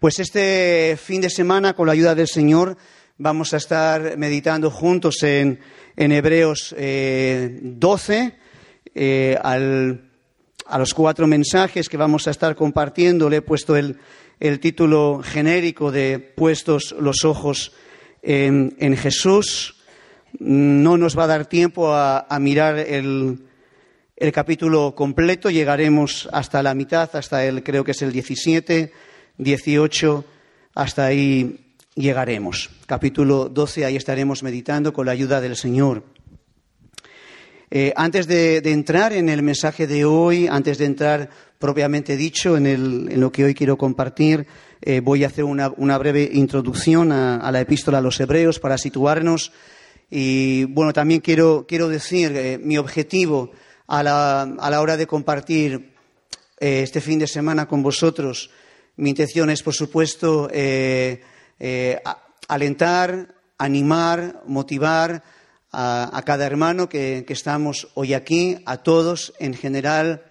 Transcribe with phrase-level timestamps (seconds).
[0.00, 2.78] Pues este fin de semana, con la ayuda del Señor,
[3.18, 5.60] vamos a estar meditando juntos en,
[5.94, 8.34] Hebreos 12, eh,
[8.94, 13.28] eh, a los cuatro mensajes que vamos a estar compartiendo.
[13.28, 13.98] Le he puesto el,
[14.60, 17.72] título genérico de Puestos los ojos
[18.22, 19.82] en, Jesús.
[20.38, 23.40] No nos va a dar tiempo a, mirar el,
[24.16, 29.09] el capítulo completo, llegaremos hasta la mitad, hasta el, creo que es el 17
[29.40, 30.24] 18,
[30.74, 32.70] hasta ahí llegaremos.
[32.86, 36.04] Capítulo 12, ahí estaremos meditando con la ayuda del Señor.
[37.70, 43.20] Eh, antes de, entrar en el mensaje de hoy, antes de entrar propiamente dicho en,
[43.20, 44.46] lo que hoy quiero compartir,
[44.82, 49.52] eh, voy a hacer una, breve introducción a, la epístola a los hebreos para situarnos.
[50.10, 53.52] Y bueno, también quiero, decir eh, mi objetivo
[53.86, 55.94] a la, a la, hora de compartir
[56.58, 58.50] este fin de semana con vosotros
[59.00, 61.22] mi intención es, por supuesto, eh,
[61.58, 62.02] eh,
[62.48, 65.22] alentar, animar, motivar
[65.72, 70.24] a, cada hermano que, estamos hoy aquí, a todos en general,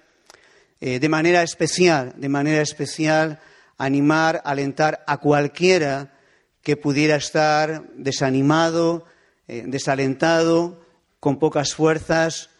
[0.81, 3.39] eh, de manera especial, de manera especial,
[3.79, 6.13] animar, alentar a cualquiera
[6.61, 9.05] que pudiera estar desanimado,
[9.47, 10.85] desalentado,
[11.19, 12.51] con pocas fuerzas,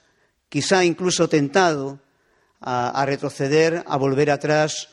[0.50, 2.00] quizá incluso tentado
[2.62, 4.90] a retroceder, a volver atrás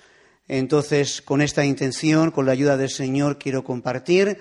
[0.48, 4.39] entonces, con esta intención, con la ayuda del Señor, quiero compartir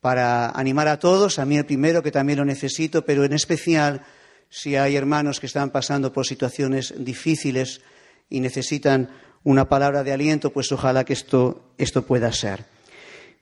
[0.00, 4.02] para animar a todos, a mí el primero que también lo necesito, pero en especial
[4.48, 7.80] si hay hermanos que están pasando por situaciones difíciles
[8.28, 9.10] y necesitan
[9.44, 11.62] una palabra de aliento, pues ojalá que esto,
[12.06, 12.64] pueda ser.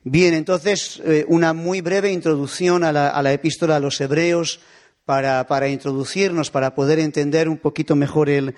[0.04, 4.60] Bien, entonces, eh, una muy breve introducción a la, epístola a los hebreos
[5.04, 8.54] para, introducirnos, para poder entender un poquito mejor el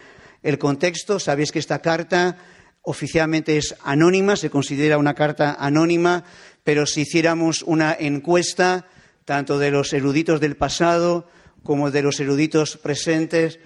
[0.58, 1.18] contexto.
[1.18, 2.36] Sabéis que esta carta
[2.82, 6.24] oficialmente es anónima, se considera una carta anónima,
[6.64, 8.86] pero si hiciéramos una encuesta,
[9.24, 11.28] tanto de los eruditos del pasado
[11.62, 13.60] como de los eruditos presentes,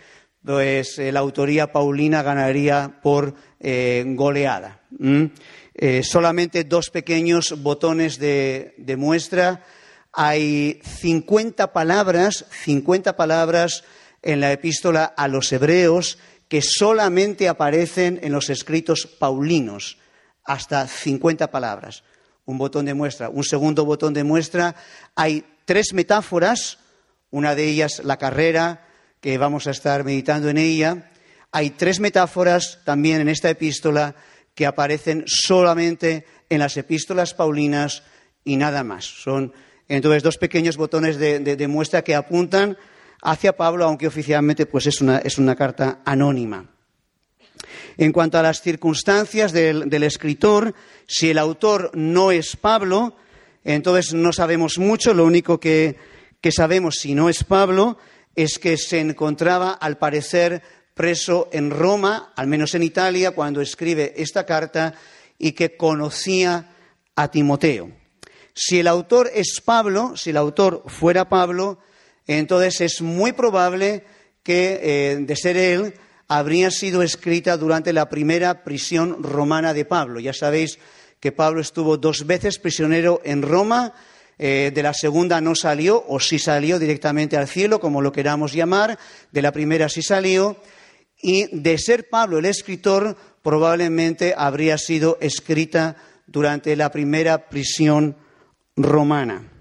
[0.44, 4.83] pues eh, la autoría paulina ganaría por eh, goleada.
[5.75, 9.65] Eh, solamente dos pequeños botones de, de muestra.
[10.12, 13.84] Hay 50 palabras, 50 palabras
[14.22, 16.19] en la epístola a los hebreos
[16.54, 19.98] que solamente aparecen en los escritos paulinos,
[20.44, 22.04] hasta 50 palabras.
[22.44, 23.28] Un botón de muestra.
[23.28, 24.76] Un segundo botón de muestra.
[25.16, 26.78] Hay tres metáforas,
[27.32, 28.87] una de ellas la carrera,
[29.20, 31.10] que vamos a estar meditando en ella.
[31.50, 34.15] Hay tres metáforas también en esta epístola
[34.54, 38.04] que aparecen solamente en las epístolas paulinas
[38.44, 39.06] y nada más.
[39.06, 39.53] Son
[39.88, 42.78] entonces dos pequeños botones de muestra que apuntan
[43.23, 46.67] hacia Pablo, aunque oficialmente pues es una, carta anónima.
[47.97, 50.75] En cuanto a las circunstancias del, escritor,
[51.07, 53.17] si el autor no es Pablo,
[53.65, 55.15] entonces no sabemos mucho.
[55.15, 55.97] Lo único que,
[56.41, 57.99] que, sabemos, si no es Pablo,
[58.35, 60.63] es que se encontraba, al parecer,
[60.95, 64.95] preso en Roma, al menos en Italia, cuando escribe esta carta,
[65.39, 66.75] y que conocía
[67.17, 67.91] a Timoteo.
[68.55, 71.79] Si el autor es Pablo, si el autor fuera Pablo,
[72.27, 74.05] entonces es muy probable
[74.43, 75.95] que, eh, de ser él,
[76.29, 80.21] habría sido escrita durante la primera prisión romana de Pablo.
[80.21, 80.79] Ya sabéis
[81.21, 83.95] que Pablo estuvo dos veces prisionero en Roma,
[84.39, 88.53] eh, de la segunda no salió, o sí salió directamente al cielo, como lo queramos
[88.53, 88.99] llamar,
[89.31, 90.57] de la primera sí salió,
[91.23, 95.97] y de ser Pablo el escritor, probablemente habría sido escrita
[96.27, 98.17] durante la primera prisión
[98.77, 99.53] romana.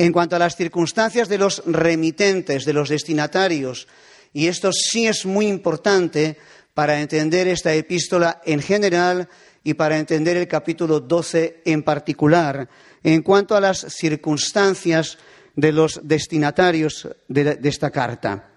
[0.00, 3.86] En cuanto a las circunstancias de los remitentes, de los destinatarios,
[4.32, 6.38] y esto sí es muy importante
[6.72, 9.28] para entender esta epístola en general
[9.62, 12.66] y para entender el capítulo 12 en particular,
[13.04, 15.18] en cuanto a las circunstancias
[15.54, 18.52] de los destinatarios de, esta carta.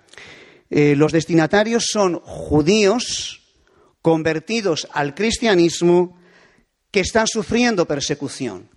[0.69, 3.41] Eh, los destinatarios son judíos
[4.01, 6.17] convertidos al cristianismo
[6.89, 8.69] que están sufriendo persecución.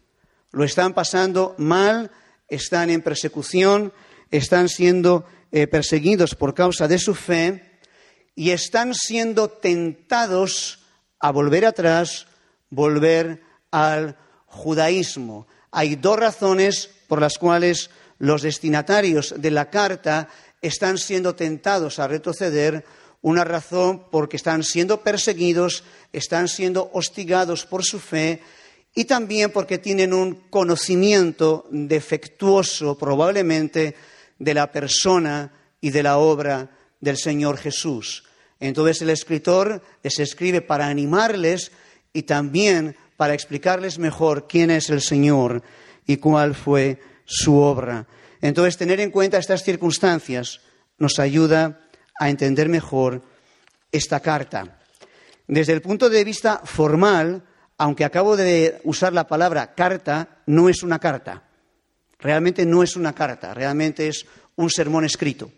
[0.51, 2.11] Lo están pasando mal
[2.49, 3.93] están en persecución,
[4.31, 7.81] están siendo eh, perseguidos por causa de su fe
[8.35, 10.81] y están siendo tentados
[11.19, 12.27] a volver atrás,
[12.71, 14.17] volver al
[14.47, 15.47] judaísmo.
[15.71, 20.29] Hay dos razones por las cuales los destinatarios de la carta
[20.63, 22.85] están siendo tentados a retroceder.
[23.23, 28.43] Una razón porque están siendo perseguidos, están siendo hostigados por su fe
[28.99, 33.95] y también porque tienen un conocimiento defectuoso probablemente
[34.39, 35.53] de la persona
[35.83, 38.25] y de la obra del Señor Jesús.
[38.59, 41.73] Entonces el escritor les escribe para animarles
[42.15, 45.63] y también para explicarles mejor quién es el Señor
[46.07, 48.07] y cuál fue su obra.
[48.41, 50.61] Entonces, tener en cuenta estas circunstancias
[50.99, 51.81] nos ayuda
[52.19, 53.23] a entender mejor
[53.93, 54.79] esta carta.
[55.47, 57.43] Desde el punto de vista formal,
[57.79, 61.43] aunque acabo de usar la palabra carta, no es una carta.
[62.19, 64.27] Realmente no es una carta, realmente es
[64.57, 65.51] un sermón escrito.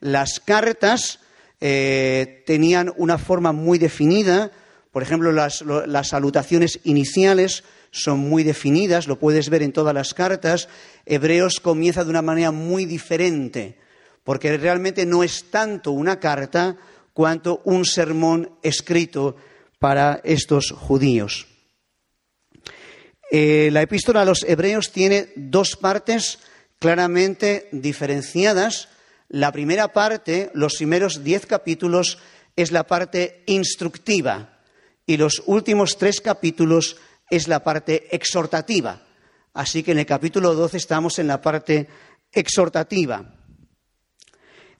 [0.00, 1.20] Las cartas
[1.60, 4.50] eh, tenían una forma muy definida,
[4.90, 10.14] por ejemplo, las, las, salutaciones iniciales son muy definidas, lo puedes ver en todas las
[10.14, 10.68] cartas.
[11.04, 13.76] Hebreos comienza de una manera muy diferente,
[14.22, 16.76] porque realmente no es tanto una carta
[17.12, 19.36] cuanto un sermón escrito
[19.84, 21.46] para estos judíos.
[23.30, 26.38] Eh, la epístola a los hebreos tiene dos partes
[26.78, 28.88] claramente diferenciadas.
[29.28, 32.16] La primera parte, los primeros diez capítulos,
[32.56, 34.62] es la parte instructiva
[35.04, 36.96] y los últimos tres capítulos
[37.28, 39.02] es la parte exhortativa.
[39.52, 41.88] Así que en el capítulo 12 estamos en la parte
[42.32, 43.34] exhortativa.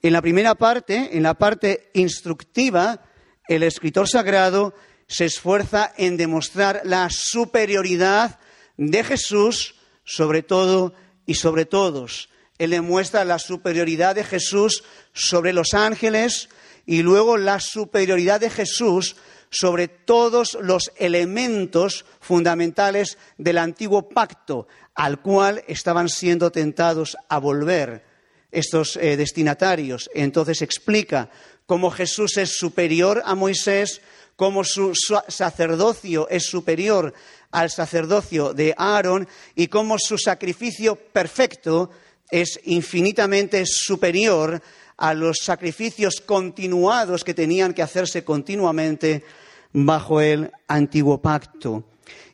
[0.01, 3.03] En la primera parte, en la parte instructiva,
[3.47, 4.73] el escritor sagrado
[5.07, 8.39] se esfuerza en demostrar la superioridad
[8.77, 10.93] de Jesús sobre todo
[11.25, 12.29] y sobre todos.
[12.57, 16.49] Él demuestra la superioridad de Jesús sobre los ángeles
[16.85, 19.15] y luego la superioridad de Jesús
[19.49, 28.05] sobre todos los elementos fundamentales del antiguo pacto al cual estaban siendo tentados a volver
[28.51, 30.09] estos eh, destinatarios.
[30.13, 31.29] Entonces explica
[31.65, 34.01] cómo Jesús es superior a Moisés,
[34.35, 34.93] cómo su
[35.27, 37.13] sacerdocio es superior
[37.51, 41.89] al sacerdocio de Aarón y cómo su sacrificio perfecto
[42.29, 44.61] es infinitamente superior
[44.97, 49.23] a los sacrificios continuados que tenían que hacerse continuamente
[49.73, 51.83] bajo el antiguo pacto.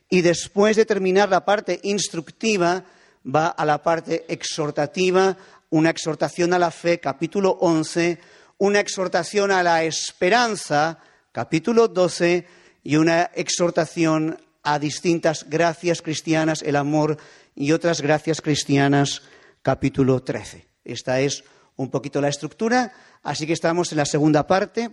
[0.08, 2.84] Y después de terminar la parte instructiva,
[3.24, 5.36] va a la parte exhortativa,
[5.70, 8.18] una exhortación a la fe, capítulo 11,
[8.58, 10.98] una exhortación a la esperanza,
[11.32, 12.46] capítulo 12,
[12.84, 17.16] y una exhortación a distintas gracias cristianas, el amor
[17.54, 19.22] y otras gracias cristianas,
[19.62, 20.66] capítulo 13.
[20.84, 21.44] Esta es
[21.76, 22.92] un poquito la estructura,
[23.22, 24.90] así que estamos en la segunda parte.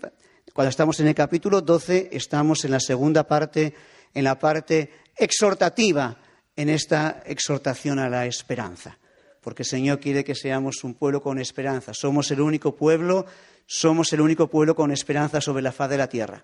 [0.54, 3.74] Cuando estamos en el capítulo 12, estamos en la segunda parte,
[4.14, 6.18] en la parte exhortativa,
[6.56, 8.98] en esta exhortación a la esperanza.
[9.42, 11.94] Porque el Señor quiere que seamos un pueblo con esperanza.
[11.94, 13.26] Somos el único pueblo,
[13.72, 16.44] somos el único pueblo con esperanza sobre la faz de la tierra.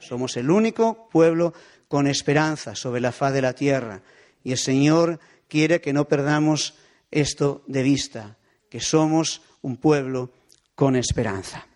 [0.00, 1.52] Somos el único pueblo
[1.86, 4.00] con esperanza sobre la faz de la tierra.
[4.42, 6.72] Y el Señor quiere que no perdamos
[7.10, 8.38] esto de vista,
[8.70, 10.32] que somos un pueblo
[10.74, 11.66] con esperanza.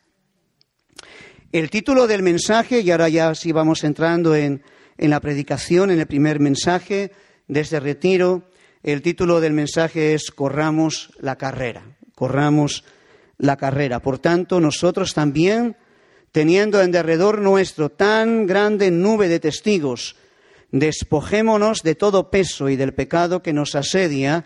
[1.52, 4.62] El título del mensaje, y ahora ya sí vamos entrando en,
[4.96, 7.12] en la predicación, en el primer mensaje
[7.49, 8.49] de este retiro,
[8.82, 11.84] el título del mensaje es Corramos la carrera,
[12.14, 12.82] corramos
[13.38, 14.00] la carrera.
[14.00, 15.76] Por tanto, nosotros también
[16.32, 20.16] teniendo en derredor nuestro tan grande nube de testigos,
[20.70, 24.44] despojémonos de todo peso y del pecado que nos asedia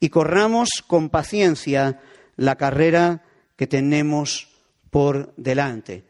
[0.00, 2.00] y corramos con paciencia
[2.36, 3.22] la carrera
[3.56, 4.48] que tenemos
[4.90, 6.04] por delante.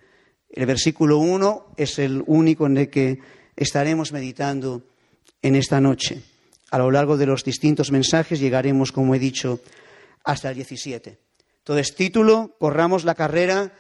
[0.49, 3.19] El versículo 1 es el único en el que
[3.57, 4.85] estaremos meditando
[5.43, 6.23] en esta noche.
[6.71, 9.61] A lo largo de los distintos mensajes llegaremos, como he dicho,
[10.25, 11.26] hasta el 17.
[11.67, 13.73] Entonces, título, corramos la carrera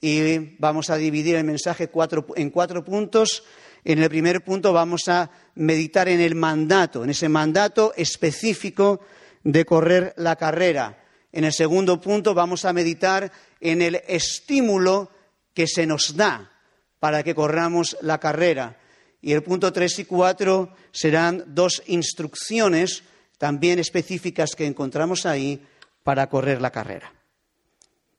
[0.00, 1.90] y vamos a dividir el mensaje
[2.36, 3.44] en cuatro puntos.
[3.84, 9.00] En el primer punto vamos a meditar en el mandato, en ese mandato específico
[9.42, 11.04] de correr la carrera.
[11.32, 15.10] En el segundo punto vamos a meditar en el estímulo
[15.52, 16.50] que se nos da
[16.98, 18.78] para que corramos la carrera.
[19.20, 23.02] Y el punto tres y cuatro serán dos instrucciones
[23.36, 25.62] también específicas que encontramos ahí
[26.02, 27.13] para correr la carrera.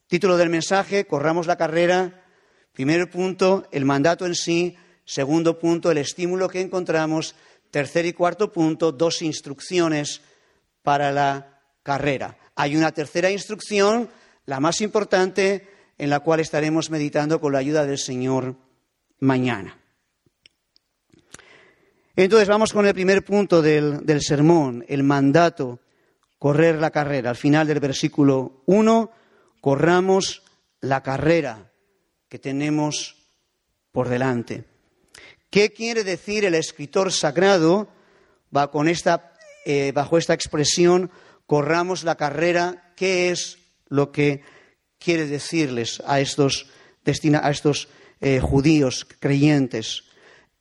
[0.07, 2.23] Título del mensaje, corramos la carrera.
[2.73, 4.77] Primer punto, el mandato en sí.
[5.03, 7.35] Segundo punto, el estímulo que encontramos.
[7.71, 10.21] Tercer y cuarto punto, dos instrucciones
[10.83, 12.37] para la carrera.
[12.55, 14.07] Hay una tercera instrucción,
[14.45, 18.55] la más importante, en la cual estaremos meditando con la ayuda del Señor
[19.19, 19.79] mañana.
[22.15, 25.79] Entonces vamos con el primer punto del, del sermón, el mandato,
[26.37, 27.31] correr la carrera.
[27.31, 29.24] Al final del versículo 1
[29.65, 30.43] corramos
[30.79, 31.71] la carrera
[32.29, 33.15] que tenemos
[33.91, 34.65] por delante.
[35.49, 37.87] ¿Qué quiere decir el escritor sagrado
[39.65, 41.09] eh, bajo esta expresión,
[41.47, 42.93] corramos la carrera?
[42.95, 43.57] ¿Qué es
[43.87, 44.43] lo que
[44.99, 46.67] quiere decirles a estos,
[47.41, 47.87] a estos
[48.21, 50.03] eh, judíos creyentes?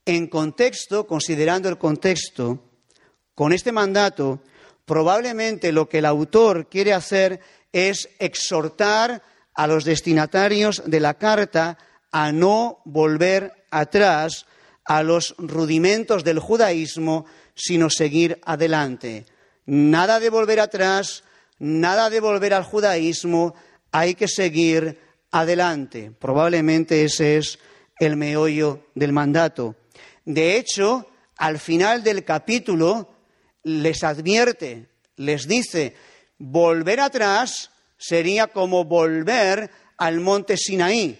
[0.06, 2.58] En contexto, considerando el contexto,
[3.34, 4.40] con este mandato,
[4.86, 7.42] probablemente lo que el autor quiere hacer
[7.74, 9.20] es exhortar
[9.52, 11.76] a los destinatarios de la carta
[12.12, 14.46] a no volver atrás
[14.84, 19.26] a los rudimentos del judaísmo, sino seguir adelante.
[19.66, 21.24] Nada de volver atrás,
[21.58, 23.54] nada de volver al judaísmo,
[23.90, 25.00] hay que seguir
[25.32, 26.12] adelante.
[26.16, 27.58] Probablemente ese es
[27.98, 29.74] el meollo del mandato.
[30.24, 33.10] De hecho, al final del capítulo
[33.64, 35.96] les advierte, les dice,
[36.44, 41.18] volver atrás sería como volver al monte Sinaí,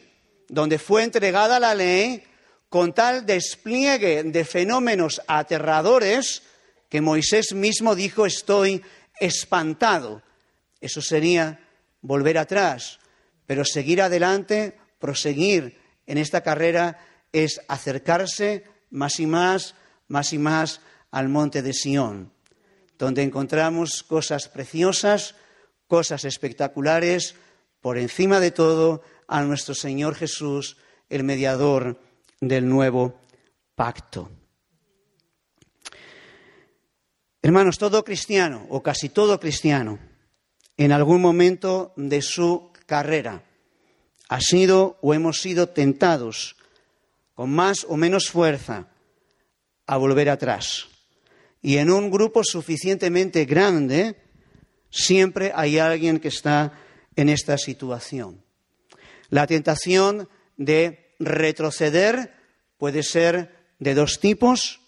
[0.49, 2.23] donde fue entregada la ley
[2.69, 6.43] con tal despliegue de fenómenos aterradores
[6.90, 8.83] que Moisés mismo dijo estoy
[9.19, 10.23] espantado.
[10.81, 11.61] Eso sería
[12.02, 12.99] volver atrás,
[13.47, 16.99] pero seguir adelante, proseguir en esta carrera
[17.33, 19.75] es acercarse más y más,
[20.09, 22.34] más y más al monte de Sión,
[22.99, 25.35] donde encontramos cosas preciosas,
[25.87, 27.35] cosas espectaculares,
[27.81, 30.77] por encima de todo a nuestro Señor Jesús,
[31.09, 32.01] el mediador
[32.41, 33.21] del nuevo
[33.75, 34.31] pacto.
[37.43, 39.99] Hermanos, todo cristiano, o casi todo cristiano,
[40.79, 43.45] en algún momento de su carrera,
[44.29, 46.57] ha sido o hemos sido tentados
[47.35, 48.89] con más o menos fuerza
[49.87, 50.89] a volver atrás.
[51.64, 54.16] Y en un grupo suficientemente grande,
[54.90, 56.78] siempre hay alguien que está
[57.16, 58.44] en esta situación.
[59.30, 60.28] La tentación
[60.59, 62.35] de retroceder
[62.76, 64.83] puede ser de dos tipos.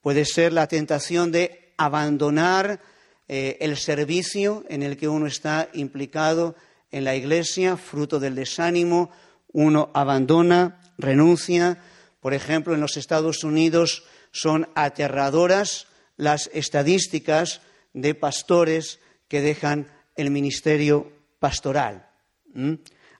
[0.00, 2.80] Puede ser la tentación de abandonar
[3.26, 6.54] eh, el servicio en el que uno está implicado
[6.92, 9.10] en la iglesia, fruto del desánimo,
[9.52, 11.82] uno abandona, renuncia.
[12.20, 17.60] Por ejemplo, en los Estados Unidos son aterradoras las estadísticas
[17.92, 22.08] de pastores que dejan el ministerio pastoral.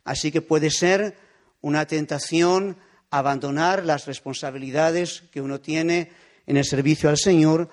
[0.05, 1.17] Así que puede ser
[1.61, 2.77] una tentación
[3.11, 6.11] abandonar las responsabilidades que uno tiene
[6.47, 7.69] en el servicio al Señor,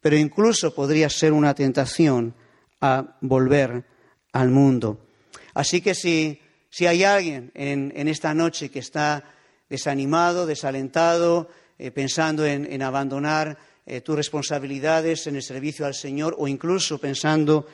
[0.00, 2.34] pero incluso podría ser una tentación
[2.80, 3.84] a volver
[4.32, 5.06] al mundo.
[5.54, 6.40] Así que si,
[6.86, 9.24] hay alguien en, esta noche que está
[9.68, 16.48] desanimado, desalentado, eh, pensando en, abandonar eh, tus responsabilidades en el servicio al Señor o
[16.48, 17.66] incluso pensando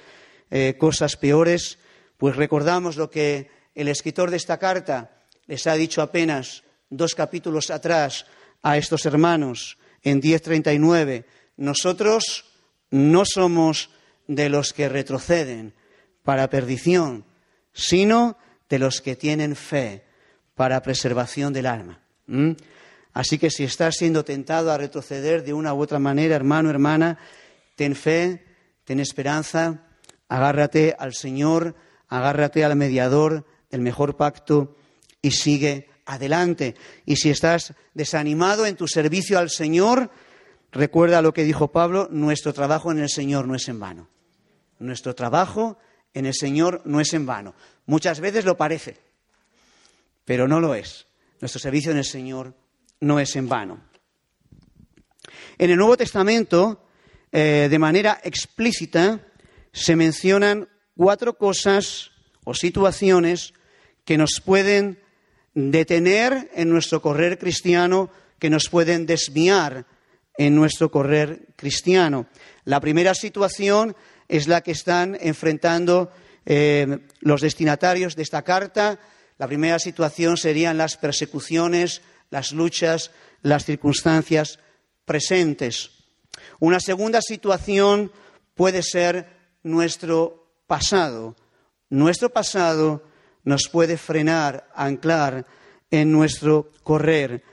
[0.51, 1.79] eh, cosas peores,
[2.19, 7.71] pues recordamos lo que el escritor de esta carta les ha dicho apenas dos capítulos
[7.71, 8.27] atrás
[8.63, 11.25] a estos hermanos en 10.39.
[11.57, 12.45] Nosotros
[12.91, 13.91] no somos
[14.27, 15.75] de los que retroceden
[16.23, 17.25] para perdición,
[17.73, 18.37] sino
[18.69, 20.05] de los que tienen fe
[20.55, 22.01] para preservación del alma.
[23.13, 27.19] Así que si estás siendo tentado a retroceder de una u otra manera, hermano, hermana,
[27.77, 28.45] ten fe,
[28.85, 29.87] ten esperanza,
[30.29, 31.75] agárrate al Señor,
[32.09, 34.77] agárrate al mediador del mejor pacto
[35.21, 36.75] y sigue adelante.
[37.05, 40.11] Y si estás desanimado en tu servicio al Señor,
[40.71, 44.09] recuerda lo que dijo Pablo, nuestro trabajo en el Señor no es en vano.
[44.79, 45.79] Nuestro trabajo
[46.15, 47.55] en el Señor no es en vano.
[47.87, 48.97] Muchas veces lo parece,
[50.25, 51.07] pero no lo es.
[51.41, 52.55] Nuestro servicio en el Señor
[53.03, 53.81] no es en vano.
[55.59, 56.87] En el Nuevo Testamento,
[57.31, 59.21] eh, de manera explícita,
[59.73, 62.13] se mencionan cuatro cosas
[62.45, 63.55] o situaciones
[64.05, 65.01] que nos pueden
[65.55, 69.85] detener en nuestro correr cristiano, que nos pueden desviar
[70.39, 72.27] en nuestro correr cristiano.
[72.65, 73.97] La primera situación
[74.29, 76.11] es la que están enfrentando
[76.47, 78.99] eh, los destinatarios de esta carta.
[79.39, 82.01] La primera situación serían las persecuciones,
[82.33, 83.11] las luchas,
[83.43, 84.59] las circunstancias
[85.05, 85.91] presentes.
[86.59, 88.11] Una segunda situación
[88.55, 89.29] puede ser
[89.63, 91.37] nuestro pasado.
[91.91, 93.05] Nuestro pasado
[93.45, 95.45] nos puede frenar, anclar
[95.91, 97.45] en nuestro correr.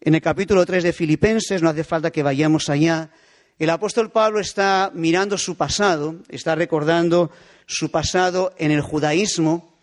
[0.00, 3.10] En el capítulo 3 de Filipenses, no hace falta que vayamos allá,
[3.58, 7.32] el apóstol Pablo está mirando su pasado, está recordando
[7.66, 9.74] su pasado en el judaísmo,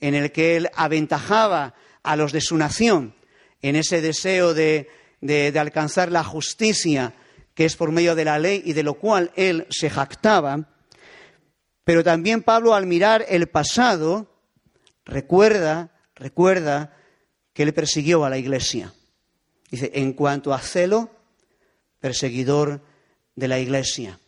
[0.00, 3.14] en el que él aventajaba a los de su nación,
[3.62, 4.88] en ese deseo de,
[5.58, 7.14] alcanzar la justicia
[7.54, 10.68] que es por medio de la ley y de lo cual él se jactaba.
[11.84, 14.30] Pero también Pablo al mirar el pasado
[15.04, 16.96] recuerda, recuerda
[17.52, 18.94] que él persiguió a la iglesia.
[19.70, 21.10] Dice, en cuanto a celo,
[22.00, 22.80] perseguidor
[23.36, 24.18] de la Iglesia.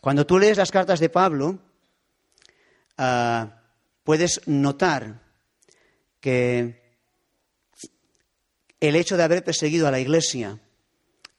[0.00, 1.58] Cuando tú lees las cartas de Pablo,
[2.96, 3.62] ah,
[4.02, 5.20] puedes notar
[6.20, 6.77] que
[8.80, 10.58] el hecho de haber perseguido a la Iglesia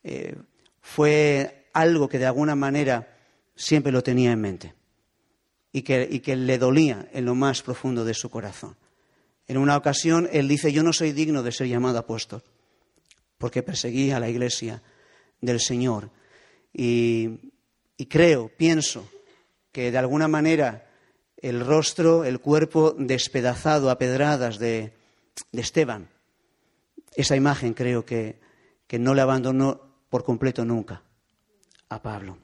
[0.03, 0.35] eh,
[0.81, 3.15] fue algo que de alguna manera
[3.55, 4.73] siempre lo tenía en mente
[5.71, 8.75] y que, y que le dolía en lo más profundo de su corazón.
[9.47, 12.43] En una ocasión él dice, yo no soy digno de ser llamado apóstol,
[13.39, 14.81] porque perseguí a la iglesia
[15.41, 16.11] del Señor.
[16.71, 17.51] Y,
[18.09, 19.09] creo, pienso,
[19.71, 20.87] que de alguna manera
[21.37, 24.93] el rostro, el cuerpo despedazado a pedradas de,
[25.51, 26.09] Esteban,
[27.15, 28.39] esa imagen creo que,
[28.87, 31.03] que no le abandonó por completo nunca
[31.89, 32.37] a Pablo.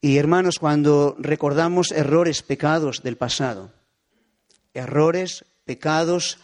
[0.00, 3.72] Y hermanos, cuando recordamos errores, pecados del pasado,
[4.72, 6.38] errores, pecados,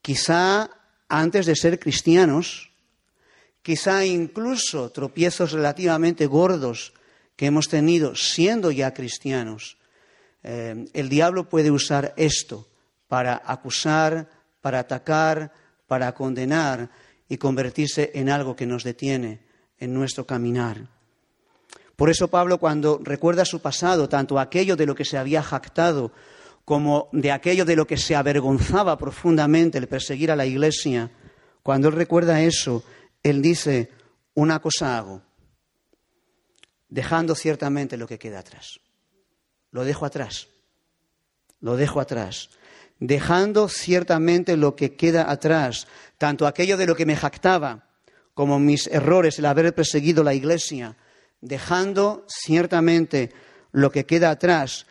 [0.00, 0.70] quizá
[1.08, 2.70] antes de ser cristianos,
[3.62, 6.92] quizá incluso tropiezos relativamente gordos
[7.36, 9.76] que hemos tenido siendo ya cristianos.
[10.42, 12.68] Eh, el diablo puede usar esto
[13.08, 14.30] para acusar,
[14.60, 15.52] para atacar,
[15.94, 16.90] para condenar
[17.28, 19.38] y convertirse en algo que nos detiene
[19.78, 20.88] en nuestro caminar.
[21.94, 26.10] Por eso Pablo cuando recuerda su pasado, tanto aquello de lo que se había jactado
[26.64, 31.12] como de aquello de lo que se avergonzaba profundamente el perseguir a la iglesia,
[31.62, 32.82] cuando él recuerda eso,
[33.22, 33.92] él dice,
[34.34, 35.22] una cosa hago,
[36.88, 38.80] dejando ciertamente lo que queda atrás.
[39.70, 40.48] Lo dejo atrás,
[41.60, 42.50] lo dejo atrás,
[43.06, 47.86] dejando ciertamente lo que queda atrás, tanto aquello de lo que me jactaba
[48.32, 50.96] como mis errores, el haber perseguido la iglesia,
[51.40, 53.30] dejando ciertamente
[53.72, 54.86] lo que queda atrás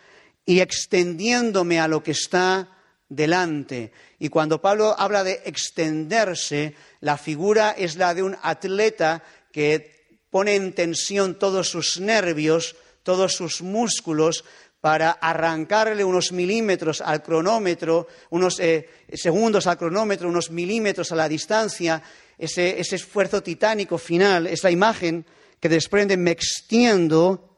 [0.45, 2.69] y extendiéndome a lo que está
[3.09, 3.91] delante.
[4.19, 10.55] Y cuando Pablo habla de extenderse, la figura es la de un atleta que pone
[10.55, 14.45] en tensión todos sus nervios, todos sus músculos,
[14.83, 21.29] para arrancarle unos milímetros al cronómetro, unos eh, segundos al cronómetro, unos milímetros a la
[21.29, 22.03] distancia,
[22.37, 25.25] ese, esfuerzo titánico final, esa imagen
[25.61, 27.55] que desprende, me extiendo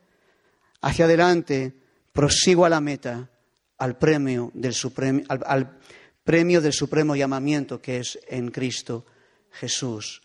[0.82, 1.73] hacia adelante
[2.13, 3.28] prosigo a la meta,
[3.80, 5.80] al premio del supremo, al,
[6.23, 9.04] premio del supremo llamamiento que es en Cristo
[9.50, 10.21] Jesús.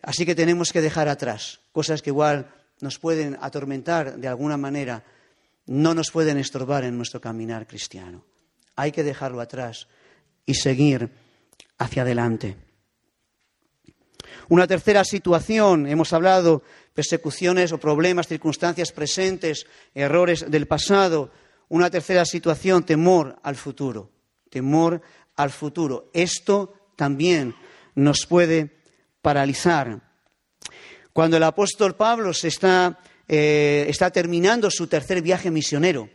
[0.00, 5.04] Así que tenemos que dejar atrás cosas que igual nos pueden atormentar de alguna manera,
[5.66, 8.24] no nos pueden estorbar en nuestro caminar cristiano.
[8.76, 9.88] Hay que dejarlo atrás
[10.46, 11.10] y seguir
[11.78, 12.56] hacia adelante.
[14.48, 16.62] Una tercera situación, hemos hablado
[16.94, 21.30] persecuciones o problemas, circunstancias presentes, errores del pasado.
[21.68, 24.10] Una tercera situación, temor al futuro.
[24.50, 25.00] Temor
[25.36, 26.10] al futuro.
[26.12, 27.54] Esto también
[27.94, 28.78] nos puede
[29.22, 30.00] paralizar.
[31.12, 36.08] Cuando el apóstol Pablo se está, eh, está terminando su tercer viaje misionero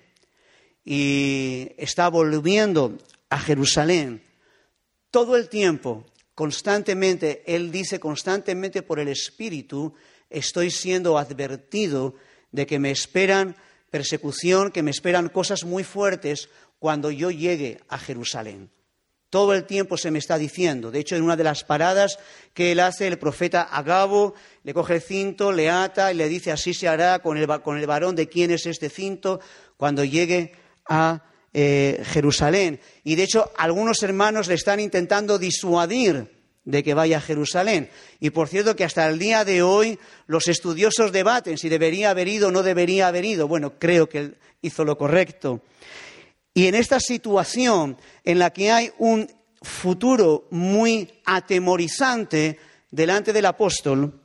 [0.84, 2.98] y está volviendo
[3.30, 4.22] a Jerusalén,
[5.12, 9.94] todo el tiempo, constantemente, él dice constantemente por el Espíritu,
[10.30, 12.16] estoy siendo advertido
[12.52, 13.56] de que me esperan
[13.90, 18.70] persecución, que me esperan cosas muy fuertes cuando yo llegue a Jerusalén.
[19.30, 20.90] Todo el tiempo se me está diciendo.
[20.90, 22.18] De hecho, en una de las paradas
[22.54, 26.52] que él hace, el profeta Agabo le coge el cinto, le ata y le dice
[26.52, 27.48] así se hará con el,
[27.88, 29.42] varón de quién es este cinto
[29.76, 30.54] cuando llegue
[30.88, 32.80] a eh, Jerusalén.
[33.04, 36.38] Y de hecho, algunos hermanos le están intentando disuadir
[36.68, 37.90] de que vaya a Jerusalén.
[38.20, 42.28] Y por cierto que hasta el día de hoy los estudiosos debaten si debería haber
[42.28, 43.48] ido o no debería haber ido.
[43.48, 45.62] Bueno, creo que él hizo lo correcto.
[46.58, 49.28] Y en esta situación en la que hay un
[49.62, 52.58] futuro muy atemorizante
[52.90, 54.20] delante del apóstol,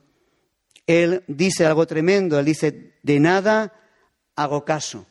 [0.87, 2.39] él dice algo tremendo.
[2.39, 3.75] Él dice, de nada
[4.35, 5.05] hago caso,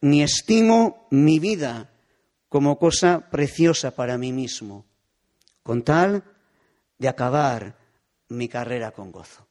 [0.00, 1.90] ni estimo mi vida
[2.48, 4.86] como cosa preciosa para mí mismo
[5.62, 6.24] con tal
[6.96, 7.76] de acabar
[8.30, 9.46] mi carrera con gozo.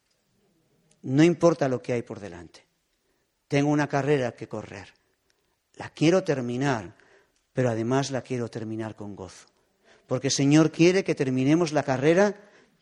[1.03, 2.65] No importa lo que hay por delante.
[3.47, 4.98] Tengo una carrera que correr.
[5.79, 6.93] La quiero terminar,
[7.53, 9.47] pero además la quiero terminar con gozo.
[10.07, 12.35] Porque el Señor quiere que terminemos la carrera,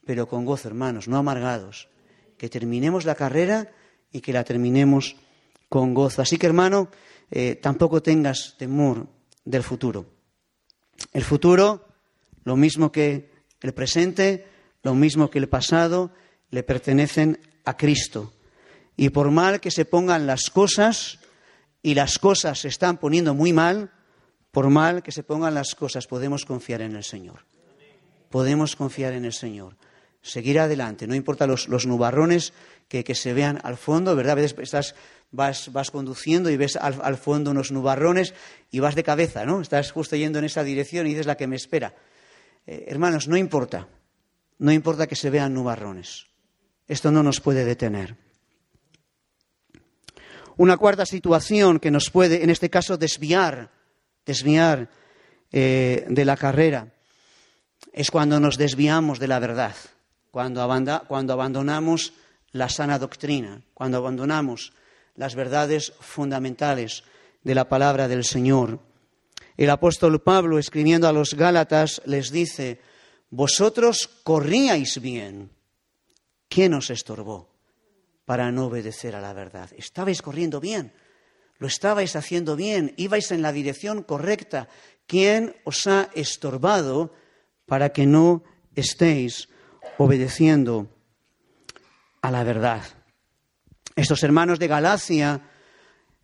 [0.03, 1.89] pero con gozo, hermanos, no amargados.
[2.37, 3.71] Que terminemos la carrera
[4.11, 5.15] y que la terminemos
[5.69, 6.23] con gozo.
[6.23, 6.89] Así que, hermano,
[7.29, 9.07] eh, tampoco tengas temor
[9.45, 10.07] del futuro.
[11.13, 11.85] El futuro
[12.45, 13.29] lo mismo que
[13.61, 14.47] el presente,
[14.81, 16.11] lo mismo que el pasado,
[16.49, 18.33] le pertenecen a Cristo.
[18.95, 21.19] Y por mal que se pongan las cosas,
[21.87, 23.91] y las cosas se están poniendo muy mal,
[24.51, 27.45] por mal que se pongan las cosas, podemos confiar en el Señor.
[28.29, 29.77] Podemos confiar en el Señor.
[30.21, 32.51] Seguir adelante, no importa los, nubarrones
[32.89, 34.33] que, se vean al fondo, ¿verdad?
[34.33, 34.95] A veces estás,
[35.31, 38.33] vas, vas conduciendo y ves al, al, fondo unos nubarrones
[38.69, 39.61] y vas de cabeza, ¿no?
[39.61, 41.95] Estás justo yendo en esa dirección y dices la que me espera.
[42.65, 43.87] Eh, hermanos, no importa,
[44.57, 46.27] no importa que se vean nubarrones.
[46.85, 48.26] Esto no nos puede detener.
[50.57, 53.69] Una cuarta situación que nos puede, en este caso, desviar,
[54.25, 54.89] desviar
[55.51, 56.91] eh, de la carrera,
[57.93, 59.75] es cuando nos desviamos de la verdad,
[60.31, 60.67] cuando,
[61.07, 62.13] cuando abandonamos
[62.53, 64.73] la sana doctrina, cuando abandonamos
[65.15, 67.03] las verdades fundamentales
[67.43, 68.79] de la palabra del Señor.
[69.57, 72.81] El apóstol Pablo, escribiendo a los Gálatas, les dice,
[73.29, 75.51] vosotros corríais bien.
[76.49, 77.56] ¿Quién os estorbó
[78.27, 79.69] para no obedecer a la verdad?
[79.77, 80.91] Estabais corriendo bien,
[81.59, 84.67] lo estabais haciendo bien, ibais en la dirección correcta.
[85.07, 87.13] ¿Quién os ha estorbado
[87.65, 88.43] para que no
[88.75, 89.47] estéis
[89.97, 90.91] obedeciendo
[92.21, 92.83] a la verdad?
[93.95, 95.41] Estos hermanos de Galacia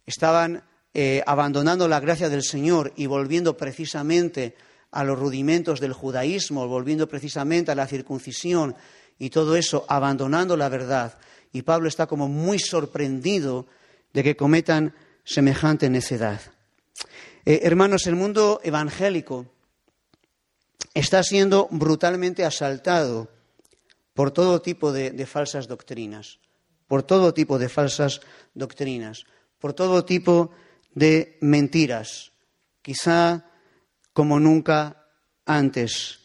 [0.06, 0.62] estaban
[0.94, 4.58] eh, abandonando la gracia del Señor y volviendo precisamente
[4.92, 8.76] a los rudimentos del judaísmo, volviendo precisamente a la circuncisión
[9.18, 11.18] y todo eso, abandonando la verdad.
[11.54, 13.66] Y Pablo está como muy sorprendido
[14.12, 16.42] de que cometan semejante necedad.
[17.46, 19.46] Eh, hermanos, el mundo evangélico
[20.94, 23.30] está siendo brutalmente asaltado
[24.13, 26.39] por todo tipo de falsas doctrinas
[26.94, 28.22] por todo tipo de falsas
[28.54, 29.26] doctrinas,
[29.58, 30.52] por todo tipo
[30.94, 32.32] de mentiras,
[32.84, 33.50] quizá
[34.13, 35.08] como nunca
[35.44, 36.20] antes.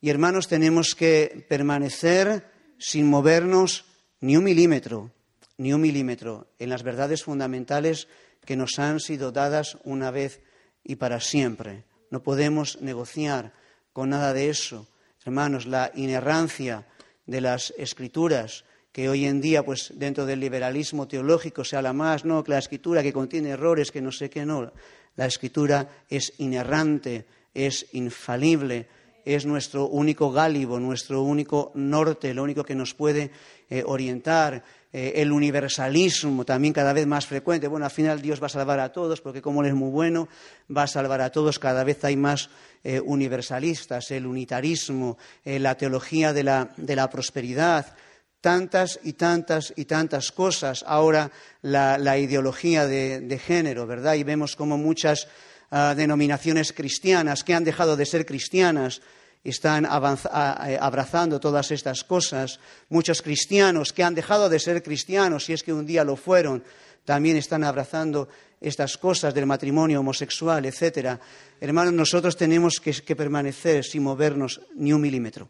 [0.00, 3.84] Y hermanos, tenemos que permanecer sin movernos
[4.20, 5.10] ni un milímetro,
[5.56, 8.08] ni un milímetro en las verdades fundamentales
[8.44, 10.40] que nos han sido dadas una vez
[10.84, 11.84] y para siempre.
[12.10, 13.52] No podemos negociar
[13.92, 14.86] con nada de eso.
[15.24, 16.86] Hermanos, la inerrancia
[17.26, 22.24] de las escrituras, que hoy en día, pues dentro del liberalismo teológico se habla más,
[22.24, 24.72] no, que la escritura que contiene errores, que no sé qué, no.
[25.16, 28.88] La escritura es inerrante, es infalible,
[29.34, 33.30] es nuestro único gálibo, nuestro único norte, lo único que nos puede
[33.68, 34.62] eh, orientar.
[34.90, 37.68] Eh, el universalismo también cada vez más frecuente.
[37.68, 40.28] Bueno, al final Dios va a salvar a todos, porque como Él es muy bueno,
[40.74, 41.58] va a salvar a todos.
[41.58, 42.48] Cada vez hay más
[42.82, 47.94] eh, universalistas, el unitarismo, la teología de la prosperidad
[48.40, 50.84] tantas y tantas y tantas cosas.
[50.86, 51.30] Ahora
[51.62, 54.14] la, ideología de, género, ¿verdad?
[54.14, 55.28] Y vemos como muchas
[55.70, 59.02] ah, denominaciones cristianas que han dejado de ser cristianas
[59.44, 62.60] están eh, abrazando todas estas cosas.
[62.88, 66.62] Muchos cristianos que han dejado de ser cristianos, si es que un día lo fueron,
[67.04, 68.28] también están abrazando
[68.60, 71.18] estas cosas del matrimonio homosexual, etcétera.
[71.60, 75.48] Hermanos, nosotros tenemos que, que permanecer sin movernos ni un milímetro,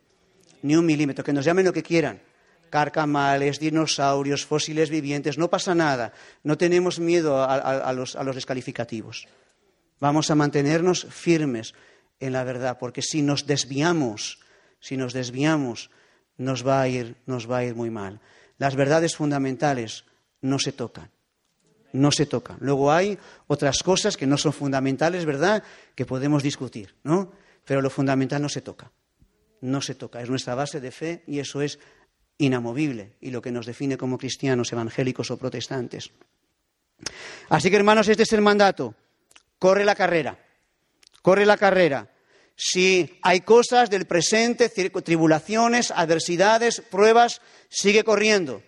[0.63, 2.21] ni un milímetro, que nos llamen lo que quieran
[2.69, 6.13] carcamales, dinosaurios, fósiles vivientes, no pasa nada.
[6.45, 9.27] No tenemos miedo a, los, descalificativos.
[10.01, 11.75] Vamos a mantenernos firmes
[12.21, 14.41] en la verdad, porque si nos desviamos,
[14.81, 15.91] si nos desviamos,
[16.37, 18.21] nos va a ir, nos va a ir muy mal.
[18.59, 20.05] Las verdades fundamentales
[20.41, 21.11] no se tocan.
[21.93, 22.59] No se tocan.
[22.61, 25.63] Luego hay otras cosas que no son fundamentales, ¿verdad?
[25.95, 27.33] Que podemos discutir, ¿no?
[27.65, 28.91] Pero lo fundamental no se toca.
[29.61, 30.21] No se toca.
[30.21, 31.79] Es nuestra base de fe y eso es
[32.37, 36.11] inamovible y lo que nos define como cristianos, evangélicos o protestantes.
[37.49, 38.95] Así que, hermanos, este es el mandato.
[39.59, 40.39] Corre la carrera.
[41.29, 42.09] Corre la carrera.
[42.57, 48.63] Si hay cosas del presente, tribulaciones, adversidades, pruebas, sigue corriendo.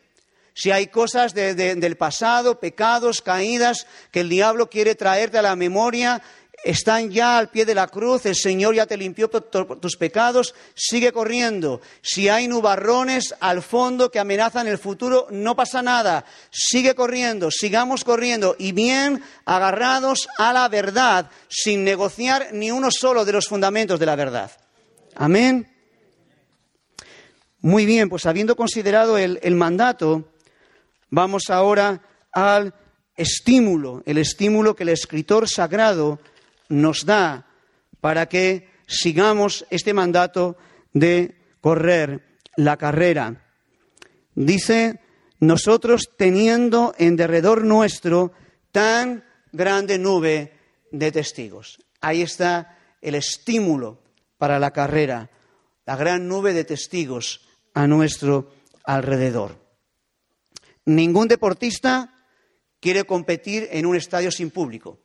[0.53, 6.21] Si hay cosas del pasado, pecados, caídas, que el diablo quiere traerte a la memoria,
[6.63, 11.13] están ya al pie de la cruz, el Señor ya te limpió tus pecados, sigue
[11.13, 11.81] corriendo.
[12.03, 18.05] Si hay nubarrones al fondo que amenazan el futuro, no pasa nada, sigue corriendo, sigamos
[18.05, 23.99] corriendo y bien agarrados a la verdad, sin negociar ni uno solo de los fundamentos
[23.99, 24.51] de la verdad.
[25.17, 25.67] Amén.
[27.63, 30.33] Muy bien, pues habiendo considerado el, el mandato,
[31.11, 32.75] vamos ahora al
[33.17, 36.21] estímulo, el estímulo que el escritor sagrado
[36.71, 37.47] nos da
[38.01, 40.57] para que sigamos este mandato
[40.95, 43.45] de correr la carrera.
[44.35, 45.01] Dice,
[45.39, 48.33] nosotros teniendo en derredor nuestro
[48.73, 50.55] tan grande nube
[50.91, 51.85] de testigos.
[52.01, 54.03] Ahí está el estímulo
[54.39, 55.31] para la carrera,
[55.85, 58.53] la gran nube de testigos a nuestro
[58.85, 59.59] alrededor.
[60.87, 62.15] Ningún deportista
[62.81, 64.99] quiere competir en un estadio sin público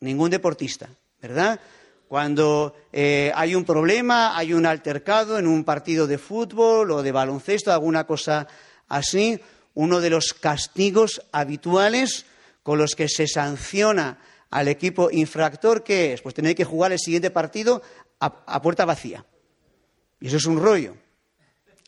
[0.00, 0.88] ningún deportista,
[1.20, 1.60] ¿verdad?
[2.08, 7.12] Cuando eh, hay un problema, hay un altercado en un partido de fútbol o de
[7.12, 8.48] baloncesto, alguna cosa
[8.88, 9.38] así,
[9.74, 12.24] uno de los castigos habituales
[12.62, 14.18] con los que se sanciona
[14.50, 16.22] al equipo infractor, ¿qué es?
[16.22, 17.82] Pues tener que jugar el siguiente partido
[18.20, 19.24] a, puerta vacía.
[20.20, 20.96] Y eso es un rollo.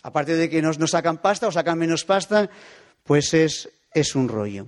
[0.03, 2.51] Aparte de que nos, sacan pasta o sacan menos pasta,
[3.05, 4.67] pues es, es un rollo.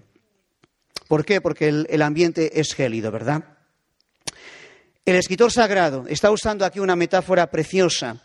[1.12, 1.42] ¿Por qué?
[1.42, 3.44] Porque el, ambiente es gélido, ¿verdad?
[5.04, 8.16] El escritor sagrado está usando aquí una metáfora preciosa.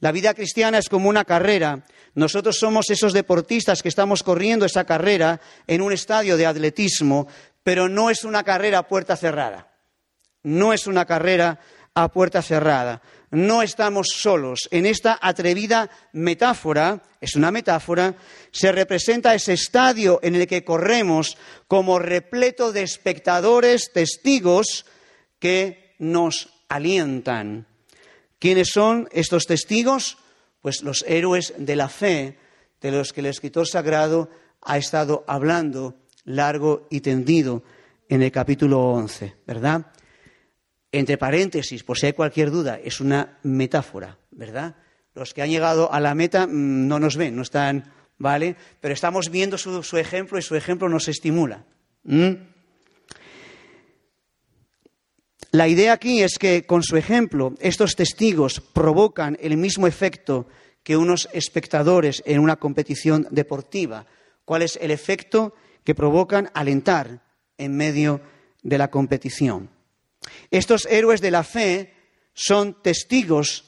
[0.00, 1.84] La vida cristiana es como una carrera.
[2.14, 7.28] Nosotros somos esos deportistas que estamos corriendo esa carrera en un estadio de atletismo,
[7.62, 9.70] pero no es una carrera a puerta cerrada.
[10.42, 11.60] No es una carrera
[11.92, 14.68] a puerta cerrada no estamos solos.
[14.70, 18.14] En esta atrevida metáfora, es una metáfora,
[18.50, 24.84] se representa ese estadio en el que corremos como repleto de espectadores, testigos
[25.38, 27.66] que nos alientan.
[28.38, 30.18] ¿Quiénes son estos testigos?
[30.60, 32.38] Pues los héroes de la fe
[32.82, 34.28] de los que el escritor sagrado
[34.60, 37.62] ha estado hablando largo y tendido
[38.08, 39.86] en el capítulo 11, ¿verdad?
[40.92, 44.76] Entre paréntesis, por si hay cualquier duda, es una metáfora, ¿verdad?
[45.14, 48.56] Los que han llegado a la meta mm, no nos ven, no están, ¿vale?
[48.80, 51.64] Pero estamos viendo su, ejemplo y su ejemplo nos estimula.
[55.50, 60.46] La idea aquí es que con su ejemplo estos testigos provocan el mismo efecto
[60.82, 64.06] que unos espectadores en una competición deportiva.
[64.44, 67.22] ¿Cuál es el efecto que provocan alentar
[67.56, 68.20] en medio
[68.62, 69.70] de la competición?
[70.50, 71.94] Estos héroes de la fe
[72.34, 73.64] son testigos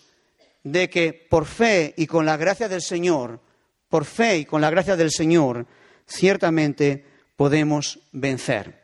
[0.63, 3.41] de que por fe y con la gracia del Señor,
[3.89, 5.67] por fe y con la gracia del Señor,
[6.07, 7.05] ciertamente
[7.37, 8.83] podemos vencer.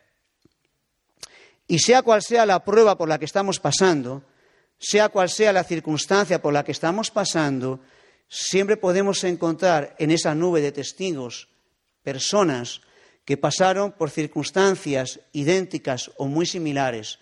[1.67, 4.25] Y sea cual sea la prueba por la que estamos pasando,
[4.79, 7.81] sea cual sea la circunstancia por la que estamos pasando,
[8.29, 11.49] siempre podemos encontrar en esa nube de testigos
[12.03, 12.81] personas
[13.25, 17.19] que pasaron por circunstancias idénticas o muy similares,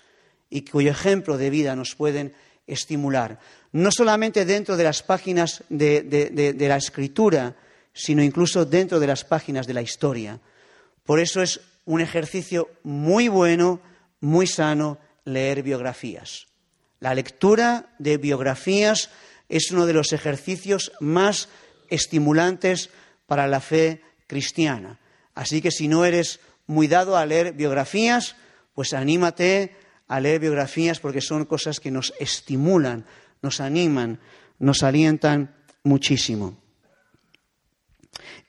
[0.51, 2.35] y cuyo ejemplo de vida nos pueden
[2.67, 3.39] estimular,
[3.73, 7.57] no solamente dentro de las páginas de, la escritura,
[7.93, 10.41] sino incluso dentro de las páginas de la historia.
[11.05, 13.81] Por eso es un ejercicio muy bueno,
[14.21, 16.47] muy sano, leer biografías.
[17.01, 19.11] La lectura de biografías
[19.49, 21.49] es uno de los ejercicios más
[21.89, 22.91] estimulantes
[23.27, 24.99] para la fe cristiana.
[25.35, 28.37] Así que si no eres muy dado a leer biografías,
[28.75, 29.77] pues anímate
[30.09, 33.05] a leer biografías porque son cosas que nos estimulan,
[33.43, 34.19] nos animan,
[34.59, 36.57] nos alientan muchísimo.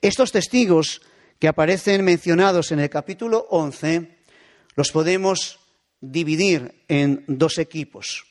[0.02, 1.02] Estos testigos
[1.38, 4.18] que aparecen mencionados en el capítulo 11
[4.76, 5.60] los podemos
[6.02, 8.26] dividir en dos equipos.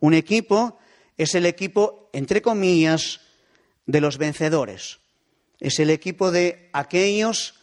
[0.00, 0.78] Un equipo
[1.16, 3.20] es el equipo, entre comillas,
[3.86, 4.98] de los vencedores.
[5.60, 7.54] Es el equipo de aquellos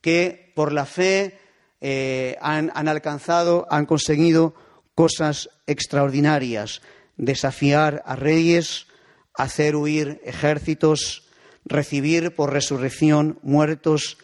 [0.00, 1.38] que por la fe
[1.84, 4.54] eh, han, alcanzado, han conseguido
[4.94, 6.80] cosas extraordinarias,
[7.16, 8.86] desafiar a reyes,
[9.34, 11.24] hacer huir ejércitos,
[11.64, 14.16] recibir por resurrección muertos,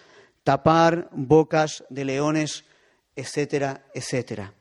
[0.44, 2.64] tapar bocas de leones,
[3.16, 4.54] etcétera, etcétera.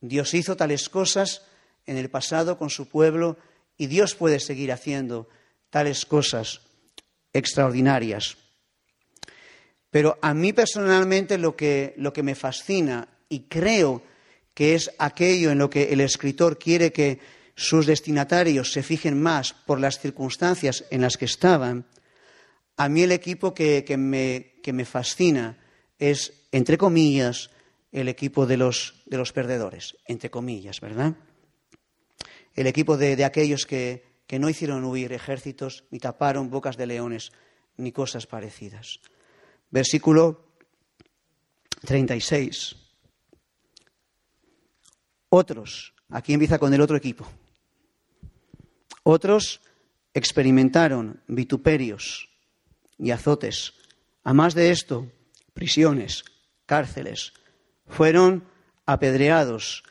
[0.00, 1.42] Dios hizo tales cosas
[1.84, 3.36] en el pasado con su pueblo
[3.76, 5.28] y Dios puede seguir haciendo
[5.68, 6.62] tales cosas
[7.34, 8.38] extraordinarias.
[9.94, 14.02] Pero a mí personalmente lo que, me fascina y creo
[14.52, 17.20] que es aquello en lo que el escritor quiere que
[17.54, 21.86] sus destinatarios se fijen más por las circunstancias en las que estaban,
[22.76, 25.58] a mí el equipo que, me, fascina
[26.00, 27.50] es, entre comillas,
[27.92, 31.14] el equipo de los, de los perdedores, entre comillas, ¿verdad?
[32.56, 37.30] El equipo de, aquellos que, que no hicieron huir ejércitos, ni taparon bocas de leones,
[37.76, 38.98] ni cosas parecidas.
[39.74, 40.54] Versículo
[41.80, 42.76] 36.
[45.30, 47.26] Otros, aquí empieza con el otro equipo.
[49.02, 49.60] Otros
[50.12, 52.28] experimentaron vituperios
[52.98, 53.74] y azotes.
[54.22, 55.10] A más de esto,
[55.54, 56.22] prisiones,
[56.66, 57.32] cárceles.
[57.88, 58.44] Fueron
[58.86, 59.82] apedreados,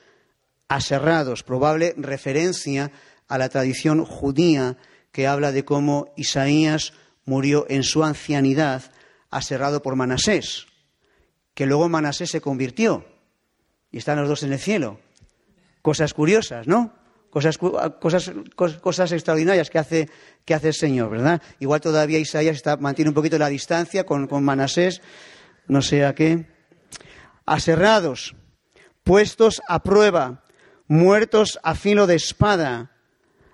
[0.69, 2.93] aserrados, probable referencia
[3.27, 4.77] a la tradición judía
[5.11, 6.93] que habla de cómo Isaías
[7.25, 8.92] murió en su ancianidad
[9.37, 10.67] aserrado por Manasés,
[11.53, 13.05] que luego Manasés se convirtió
[13.91, 14.99] y están los dos en el cielo.
[15.81, 16.93] Cosas curiosas, ¿no?
[17.29, 18.31] Cosas, cosas,
[18.79, 20.09] cosas extraordinarias que hace,
[20.45, 21.41] que hace el Señor, ¿verdad?
[21.59, 25.01] Igual todavía Isaías mantiene un poquito la distancia con, con Manasés,
[25.67, 26.45] no sé a qué.
[27.45, 28.35] Aserrados,
[29.03, 30.43] puestos a prueba,
[30.87, 32.91] muertos a filo de espada,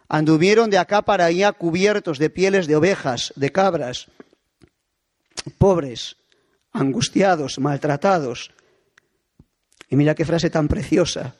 [0.09, 4.07] anduvieron de acá para allá cubiertos de pieles de ovejas, de cabras,
[5.57, 6.17] pobres,
[6.71, 8.51] angustiados, maltratados.
[9.89, 11.35] Y mira qué frase tan preciosa,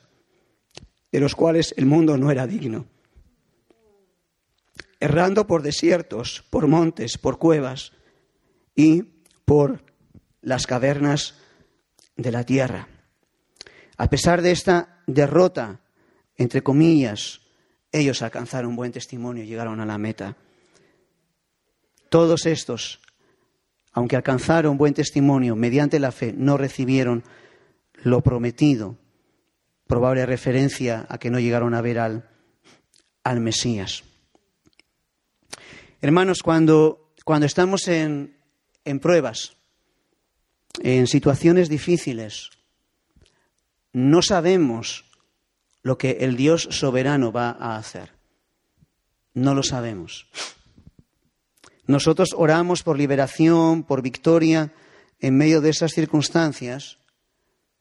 [1.12, 2.86] de los cuales el mundo no era digno.
[5.00, 7.94] errando por desiertos, por montes, por cuevas
[8.76, 9.04] y
[9.46, 9.82] por
[10.42, 11.36] las cavernas
[12.18, 12.88] de la tierra.
[13.98, 15.80] A pesar de esta derrota,
[16.36, 17.42] entre comillas,
[17.92, 20.38] ellos alcanzaron buen testimonio y llegaron a la meta.
[22.10, 23.00] Todos estos,
[23.92, 27.24] aunque alcanzaron buen testimonio mediante la fe, no recibieron
[28.04, 28.98] lo prometido.
[29.88, 32.26] Probable referencia a que no llegaron a ver al,
[33.40, 34.04] Mesías.
[36.02, 38.38] Hermanos, cuando, cuando estamos en,
[38.86, 39.56] en pruebas,
[40.82, 42.50] en situaciones difíciles,
[43.94, 45.06] no sabemos
[45.84, 48.14] lo que el Dios soberano va a hacer.
[49.34, 50.28] No lo sabemos.
[51.90, 54.72] Nosotros oramos por liberación, por victoria
[55.20, 57.00] en medio de esas circunstancias,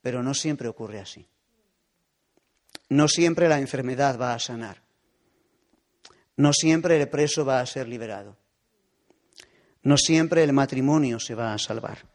[0.01, 1.27] pero no siempre ocurre así.
[2.88, 4.81] No siempre la enfermedad va a sanar.
[6.38, 8.38] No siempre el preso va a ser liberado.
[9.83, 12.07] No siempre el matrimonio se va a salvar.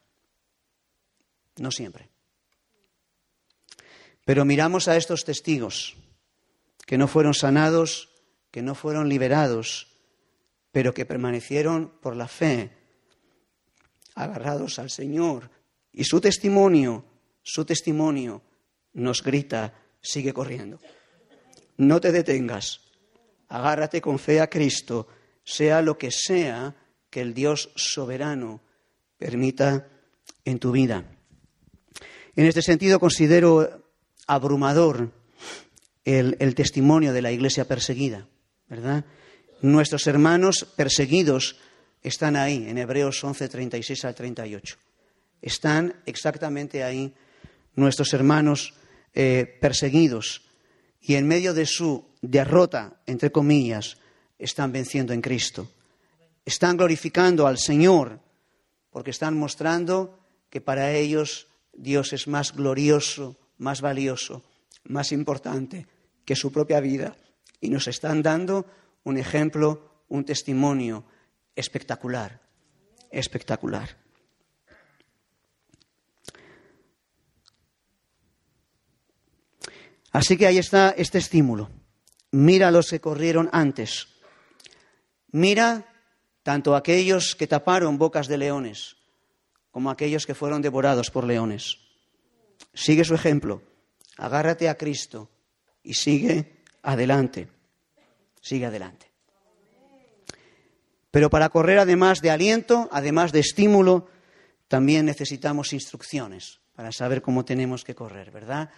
[1.58, 2.10] No siempre.
[4.26, 5.96] Pero miramos a estos testigos
[6.88, 8.10] que no fueron sanados,
[8.50, 9.93] que no fueron liberados,
[10.74, 12.72] pero que permanecieron por la fe,
[14.16, 15.52] agarrados al Señor.
[15.92, 17.06] Y su testimonio,
[17.44, 18.42] su testimonio
[18.94, 20.80] nos grita, sigue corriendo.
[21.78, 22.82] No te detengas,
[23.50, 25.08] agárrate con fe a Cristo,
[25.44, 26.76] sea lo que sea
[27.12, 28.62] que el Dios soberano
[29.18, 29.88] permita
[30.44, 31.06] en tu vida.
[32.36, 33.92] En este sentido, considero
[34.26, 35.12] abrumador
[36.04, 38.28] el, testimonio de la iglesia perseguida,
[38.68, 39.06] ¿verdad?
[39.64, 41.56] Nuestros hermanos perseguidos
[42.02, 44.76] están ahí, en Hebreos 11, 36 al 38.
[45.42, 47.14] Están exactamente ahí
[47.74, 48.74] nuestros hermanos
[49.14, 50.42] eh, perseguidos
[51.00, 53.96] y en medio de su derrota, entre comillas,
[54.38, 55.72] están venciendo en Cristo.
[56.44, 58.20] Están glorificando al Señor
[58.92, 64.44] porque están mostrando que para ellos Dios es más glorioso, más valioso,
[64.84, 65.88] más importante
[66.26, 67.16] que su propia vida.
[67.62, 68.66] Y nos están dando
[69.04, 71.06] un ejemplo, un testimonio
[71.56, 72.42] espectacular,
[73.12, 73.98] espectacular.
[80.12, 81.70] Así que ahí está este estímulo.
[82.32, 84.08] Mira a los que corrieron antes.
[85.32, 85.88] Mira
[86.44, 88.98] tanto aquellos que taparon bocas de leones
[89.74, 91.80] como aquellos que fueron devorados por leones.
[92.76, 93.64] Sigue su ejemplo,
[94.18, 95.32] agárrate a Cristo
[95.82, 97.50] y sigue adelante.
[98.44, 99.10] Sigue adelante.
[101.12, 104.10] Pero para correr, además de aliento, además de estímulo,
[104.68, 108.70] también necesitamos instrucciones para saber cómo tenemos que correr, ¿verdad?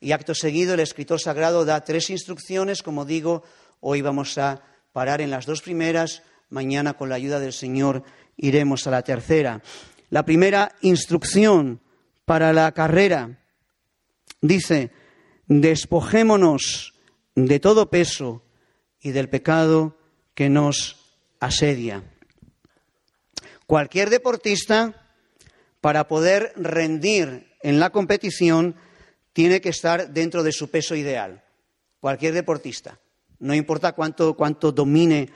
[0.00, 3.42] Y acto seguido el escritor sagrado da tres instrucciones, como digo,
[3.80, 8.04] hoy vamos a parar en las dos primeras, mañana con la ayuda del Señor
[8.38, 9.60] iremos a la tercera.
[10.08, 11.80] La primera instrucción
[12.24, 13.44] para la carrera
[14.40, 14.90] dice,
[15.48, 16.94] despojémonos
[17.34, 18.42] de todo peso
[19.02, 19.98] y del pecado
[20.34, 20.96] que nos
[21.40, 22.04] asedia.
[23.66, 25.08] Cualquier deportista,
[25.80, 28.76] para poder rendir en la competición,
[29.32, 31.42] tiene que estar dentro de su peso ideal.
[32.00, 33.00] Cualquier deportista.
[33.38, 35.30] No importa cuánto, cuánto domine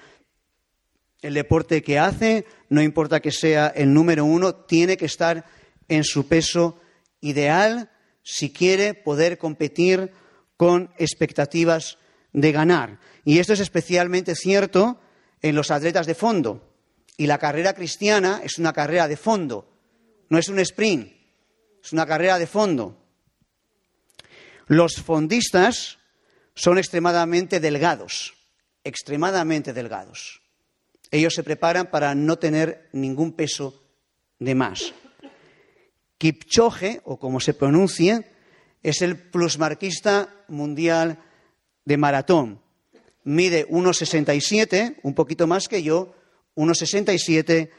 [1.23, 5.45] el deporte que hace, no importa que sea el número uno, tiene que estar
[5.89, 6.79] en su peso
[7.21, 7.91] ideal
[8.23, 10.13] si quiere poder competir
[10.57, 11.99] con expectativas
[12.33, 12.99] de ganar.
[13.27, 15.01] Y esto es especialmente cierto
[15.43, 16.73] en los atletas de fondo.
[17.17, 19.69] Y la carrera cristiana es una carrera de fondo,
[20.29, 21.13] no es un sprint,
[21.83, 22.97] es una carrera de fondo.
[24.69, 25.99] Los fondistas
[26.55, 28.35] son extremadamente delgados,
[28.85, 30.41] extremadamente delgados.
[31.11, 33.83] Ellos se preparan para no tener ningún peso
[34.39, 34.95] de más.
[36.19, 38.31] Kipchoge, o como se pronuncie,
[38.85, 41.19] es el plusmarquista mundial
[41.85, 42.66] de maratón.
[43.27, 46.15] Mide 1,67, un poquito más que yo,
[46.55, 47.71] 1,67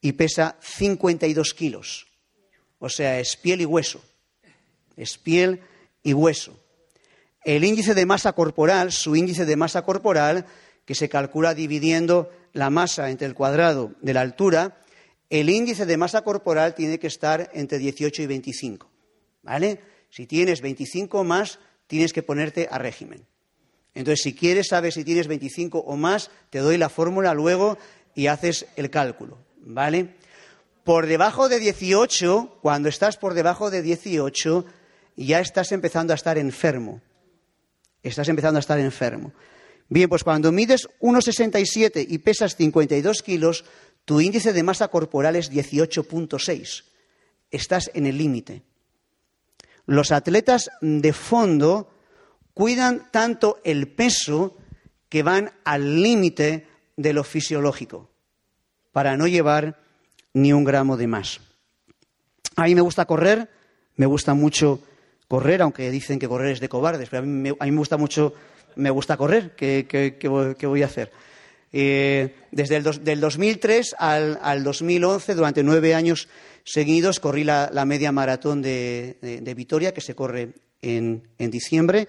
[0.00, 2.08] y pesa 52 kilos.
[2.80, 4.02] O sea, es piel y hueso.
[4.96, 5.60] Es piel
[6.02, 6.58] y hueso.
[7.44, 10.44] El índice de masa corporal, su índice de masa corporal,
[10.84, 14.82] que se calcula dividiendo la masa entre el cuadrado de la altura,
[15.30, 18.90] el índice de masa corporal tiene que estar entre 18 y 25.
[19.44, 19.80] ¿Vale?
[20.10, 23.24] Si tienes 25 o más, tienes que ponerte a régimen.
[23.96, 27.78] Entonces, si quieres saber si tienes 25 o más, te doy la fórmula luego
[28.14, 29.38] y haces el cálculo.
[29.62, 30.16] ¿Vale?
[30.84, 34.66] Por debajo de 18, cuando estás por debajo de 18,
[35.16, 37.00] ya estás empezando a estar enfermo.
[38.02, 39.32] Estás empezando a estar enfermo.
[39.88, 43.64] Bien, pues cuando mides 1,67 y pesas 52 kilos,
[44.04, 46.84] tu índice de masa corporal es 18.6.
[47.50, 48.62] Estás en el límite.
[49.86, 51.88] Los atletas de fondo
[52.56, 54.56] cuidan tanto el peso
[55.10, 58.08] que van al límite de lo fisiológico
[58.92, 59.78] para no llevar
[60.32, 61.38] ni un gramo de más.
[62.56, 63.50] A mí me gusta correr,
[63.96, 64.80] me gusta mucho
[65.28, 68.32] correr, aunque dicen que correr es de cobardes, pero a mí me, me gusta mucho,
[68.76, 71.12] me gusta correr, ¿qué, voy a hacer?
[71.74, 76.26] Eh, desde el del 2003 al, al, 2011, durante nueve años
[76.64, 82.08] seguidos, corrí la, media maratón de, Vitoria, que se corre en, diciembre,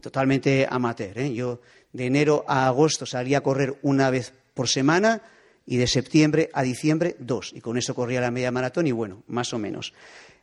[0.00, 1.18] totalmente amateur.
[1.18, 1.32] ¿eh?
[1.32, 1.60] Yo
[1.92, 5.22] de enero a agosto salía a correr una vez por semana
[5.66, 7.52] y de septiembre a diciembre dos.
[7.54, 9.92] Y con eso corría la media maratón y bueno, más o menos.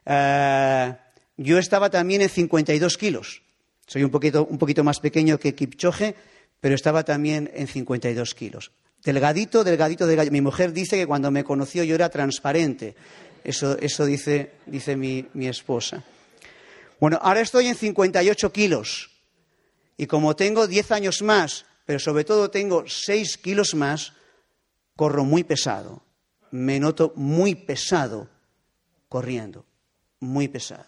[0.06, 0.94] Eh,
[1.38, 3.42] yo estaba también en 52 kilos.
[3.88, 6.16] Soy un poquito, un poquito más pequeño que Kipchoge,
[6.60, 8.72] pero estaba también en 52 kilos.
[9.04, 10.32] Delgadito, delgadito, delgadito.
[10.32, 12.96] Mi mujer dice que cuando me conoció yo era transparente.
[13.44, 16.04] Eso, eso dice, dice mi, mi esposa.
[17.00, 19.12] Bueno, ahora estoy en 58 kilos.
[19.98, 24.14] Y como tengo 10 años más, pero sobre todo tengo 6 kilos más,
[24.96, 26.04] corro muy pesado.
[26.52, 28.30] Me noto muy pesado
[29.10, 29.66] corriendo.
[30.20, 30.86] Muy pesado.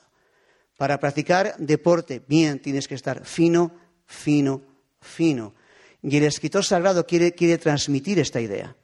[0.78, 3.72] Para practicar deporte bien tienes que estar fino,
[4.06, 4.62] fino,
[5.02, 5.56] fino.
[6.02, 8.76] Y el escritor sagrado quiere, quiere transmitir esta idea.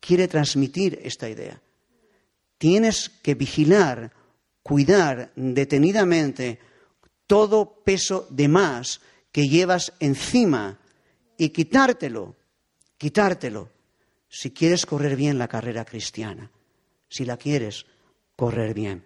[0.00, 1.62] Quiere transmitir esta idea.
[2.58, 4.12] Tienes que vigilar,
[4.64, 6.58] cuidar detenidamente
[7.26, 9.00] todo peso de más
[9.30, 10.80] que llevas encima
[11.36, 12.34] y quitártelo,
[12.96, 13.70] quitártelo,
[14.28, 16.50] si quieres correr bien la carrera cristiana,
[17.08, 17.84] si la quieres
[18.36, 19.04] correr bien.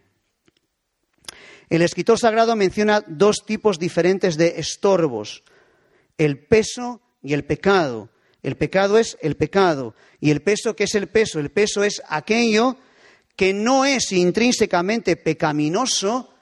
[1.68, 5.42] El escritor sagrado menciona dos tipos diferentes de estorbos,
[6.16, 8.10] el peso y el pecado.
[8.42, 9.96] El pecado es el pecado.
[10.20, 11.40] ¿Y el peso qué es el peso?
[11.40, 12.76] El peso es aquello
[13.38, 16.34] que no es intrínsecamente pecaminoso,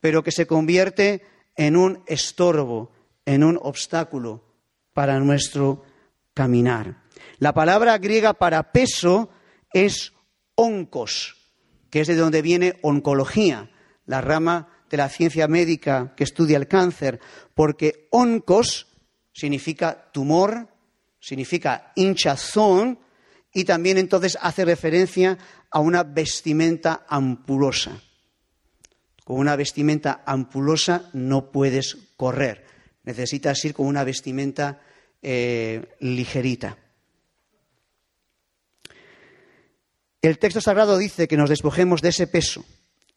[0.00, 1.22] pero que se convierte
[1.54, 2.90] en un estorbo,
[3.24, 4.42] en un obstáculo
[4.92, 5.84] para nuestro
[6.34, 7.04] caminar.
[7.38, 9.30] La palabra griega para peso
[9.72, 10.12] es
[10.56, 11.36] oncos,
[11.88, 13.70] que es de donde viene oncología
[14.06, 17.20] la rama de la ciencia médica que estudia el cáncer,
[17.54, 18.88] porque oncos
[19.32, 20.66] significa tumor,
[21.20, 22.98] significa hinchazón
[23.52, 25.38] y también entonces hace referencia
[25.70, 28.00] a una vestimenta ampulosa.
[29.24, 32.66] Con una vestimenta ampulosa no puedes correr,
[33.04, 34.80] necesitas ir con una vestimenta
[35.22, 36.76] eh, ligerita.
[40.22, 42.64] El texto sagrado dice que nos despojemos de ese peso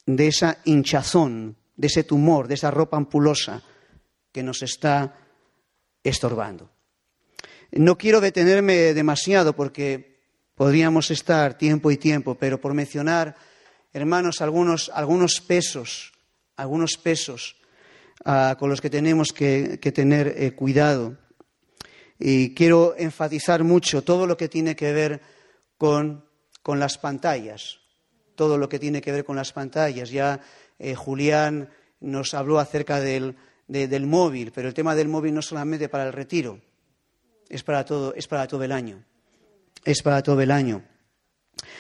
[0.05, 3.63] de esa hinchazón, de ese tumor, de esa ropa ampulosa
[4.31, 5.15] que nos está
[6.03, 6.69] estorbando.
[7.71, 10.12] No quiero detenerme demasiado porque
[10.64, 13.36] podríamos estar tiempo y tiempo, pero por mencionar,
[13.91, 16.14] hermanos, algunos, algunos pesos,
[16.55, 17.57] algunos pesos
[18.24, 21.18] ah, con los que tenemos que, tener eh, cuidado.
[22.18, 25.22] Y quiero enfatizar mucho todo lo que tiene que ver
[25.78, 26.24] con
[26.66, 27.80] las pantallas
[28.36, 30.11] todo lo que tiene que ver con las pantallas.
[30.11, 30.39] Ya
[30.80, 33.36] eh, Julián nos habló acerca del,
[33.68, 36.61] del, móvil, pero el tema del móvil no es solamente para el retiro,
[37.49, 39.03] es para todo, es para todo el año.
[39.86, 40.84] Es para todo el año.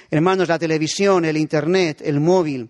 [0.09, 2.69] Hermanos, la televisión, el Internet, el móvil,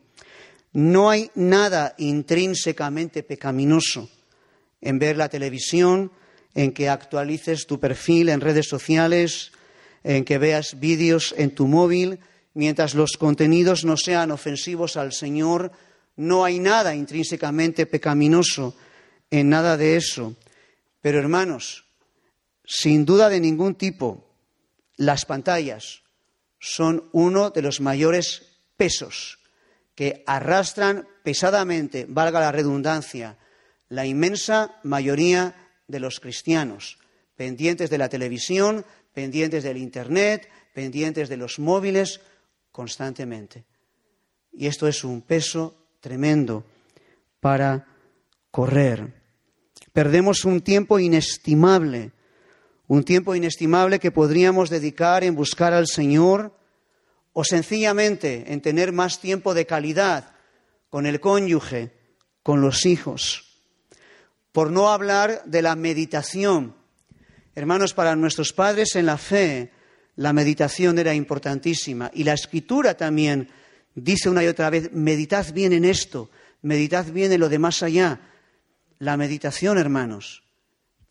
[0.73, 4.09] no hay nada intrínsecamente pecaminoso
[4.81, 6.11] en ver la televisión,
[6.55, 9.51] en que actualices tu perfil en redes sociales,
[10.03, 12.19] en que veas vídeos en tu móvil,
[12.53, 15.71] mientras los contenidos no sean ofensivos al Señor,
[16.15, 18.75] no hay nada intrínsecamente pecaminoso
[19.31, 20.35] en nada de eso.
[21.01, 21.85] Pero hermanos,
[22.65, 24.32] sin duda de ningún tipo,
[24.97, 26.03] las pantallas
[26.59, 28.43] son uno de los mayores
[28.77, 29.39] pesos
[29.95, 33.37] que arrastran pesadamente, valga la redundancia,
[33.89, 35.55] la inmensa mayoría
[35.87, 36.97] de los cristianos,
[37.35, 42.21] pendientes de la televisión, pendientes del Internet, pendientes de los móviles,
[42.71, 43.65] constantemente.
[44.51, 46.65] Y esto es un peso tremendo
[47.39, 47.87] para
[48.51, 49.13] correr.
[49.91, 52.11] Perdemos un tiempo inestimable,
[52.87, 56.57] un tiempo inestimable que podríamos dedicar en buscar al Señor
[57.33, 60.33] o sencillamente en tener más tiempo de calidad
[60.89, 61.91] con el cónyuge,
[62.43, 63.61] con los hijos.
[64.51, 66.75] Por no hablar de la meditación.
[67.55, 69.71] Hermanos, para nuestros padres en la fe,
[70.15, 72.11] la meditación era importantísima.
[72.13, 73.49] Y la escritura también
[73.95, 76.29] dice una y otra vez, meditad bien en esto,
[76.61, 78.19] meditad bien en lo de más allá.
[78.99, 80.43] La meditación, hermanos.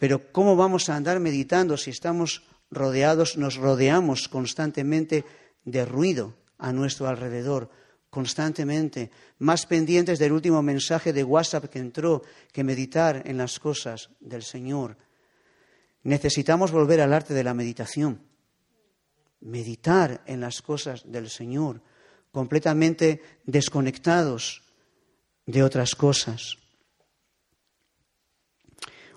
[0.02, 2.42] Pero ¿cómo vamos a andar meditando si estamos
[2.72, 5.24] rodeados, nos rodeamos constantemente
[5.64, 7.70] de ruido a nuestro alrededor?
[8.10, 12.22] constantemente, más pendientes del último mensaje de WhatsApp que entró
[12.52, 14.98] que meditar en las cosas del Señor.
[16.02, 18.20] Necesitamos volver al arte de la meditación,
[19.40, 21.80] meditar en las cosas del Señor,
[22.32, 24.62] completamente desconectados
[25.46, 26.58] de otras cosas.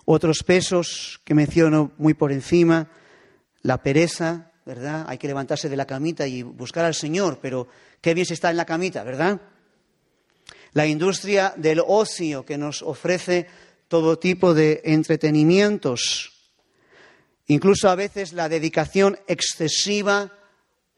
[0.05, 2.87] Otros pesos que menciono muy por encima,
[3.63, 5.05] la pereza, ¿verdad?
[5.07, 7.67] Hay que levantarse de la camita y buscar al Señor, pero
[8.01, 9.41] qué bien se está en la camita, ¿verdad?
[10.73, 13.47] La industria del ocio que nos ofrece
[13.87, 16.33] todo tipo de entretenimientos,
[17.47, 20.31] incluso a veces la dedicación excesiva,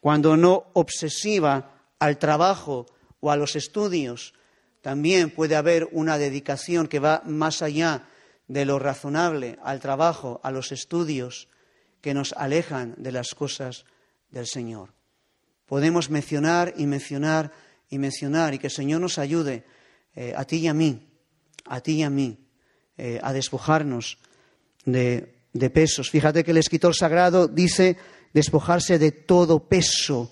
[0.01, 2.85] cuando no obsesiva, al trabajo
[3.19, 4.33] o a los estudios.
[4.81, 8.07] También puede haber una dedicación que va más allá
[8.47, 11.47] de lo razonable al trabajo, a los estudios,
[12.01, 13.85] que nos alejan de las cosas
[14.31, 14.93] del Señor.
[15.65, 17.51] Podemos mencionar y mencionar
[17.89, 19.65] y mencionar y que el Señor nos ayude
[20.15, 21.07] eh, a ti y a mí,
[21.65, 22.37] a ti y a mí,
[22.97, 24.17] eh, a despojarnos
[24.85, 26.09] de, de pesos.
[26.09, 27.97] Fíjate que el escritor sagrado dice
[28.33, 30.31] despojarse de todo peso.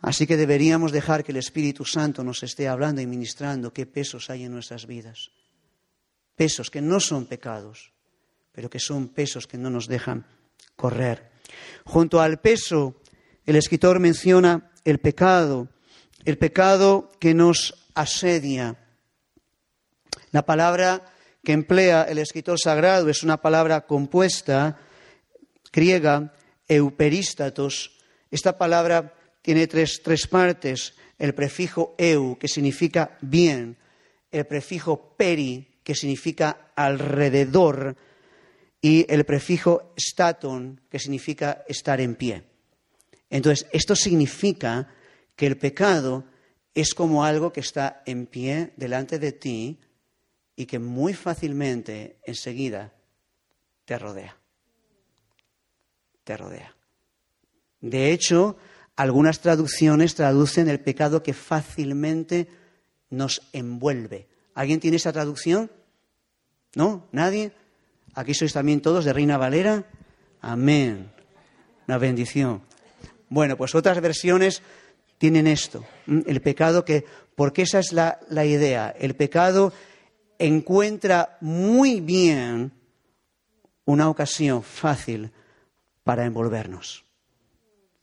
[0.00, 4.30] Así que deberíamos dejar que el Espíritu Santo nos esté hablando y ministrando qué pesos
[4.30, 5.30] hay en nuestras vidas
[6.38, 7.92] pesos que no son pecados,
[8.52, 10.24] pero que son pesos que no nos dejan
[10.76, 11.30] correr.
[11.84, 12.96] Junto al peso,
[13.44, 15.68] el escritor menciona el pecado,
[16.24, 18.76] el pecado que nos asedia.
[20.30, 21.04] La palabra
[21.42, 24.78] que emplea el escritor sagrado es una palabra compuesta,
[25.72, 26.34] griega,
[26.68, 27.98] euperístatos.
[28.30, 30.94] Esta palabra tiene tres, tres partes.
[31.18, 33.76] El prefijo eu, que significa bien,
[34.30, 37.96] el prefijo peri, que significa alrededor,
[38.82, 42.44] y el prefijo staton, que significa estar en pie.
[43.30, 44.92] Entonces, esto significa
[45.34, 46.26] que el pecado
[46.74, 49.80] es como algo que está en pie delante de ti
[50.56, 52.92] y que muy fácilmente, enseguida,
[53.86, 54.36] te rodea.
[56.22, 56.76] Te rodea.
[57.80, 58.58] De hecho,
[58.94, 62.46] algunas traducciones traducen el pecado que fácilmente
[63.08, 64.28] nos envuelve.
[64.52, 65.70] ¿Alguien tiene esa traducción?
[66.74, 67.06] ¿No?
[67.12, 67.52] ¿Nadie?
[68.14, 69.84] ¿Aquí sois también todos de Reina Valera?
[70.40, 71.10] Amén.
[71.86, 72.62] Una bendición.
[73.28, 74.62] Bueno, pues otras versiones
[75.18, 77.04] tienen esto, el pecado que,
[77.34, 79.72] porque esa es la, la idea, el pecado
[80.38, 82.72] encuentra muy bien
[83.84, 85.32] una ocasión fácil
[86.04, 87.04] para envolvernos,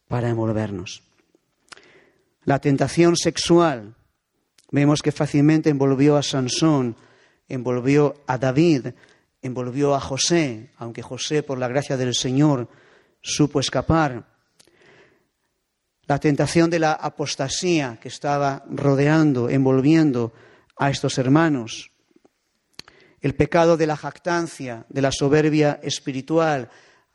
[0.07, 1.03] para envolvernos.
[2.43, 3.95] La tentación sexual,
[4.71, 6.95] vemos que fácilmente envolvió a Sansón
[7.47, 8.87] envolvió a David,
[9.41, 12.67] envolvió a José, aunque José, por la gracia del Señor,
[13.21, 14.25] supo escapar.
[16.07, 20.33] La tentación de la apostasía que estaba rodeando, envolviendo
[20.77, 21.91] a estos hermanos.
[23.21, 26.69] El pecado de la jactancia, de la soberbia espiritual.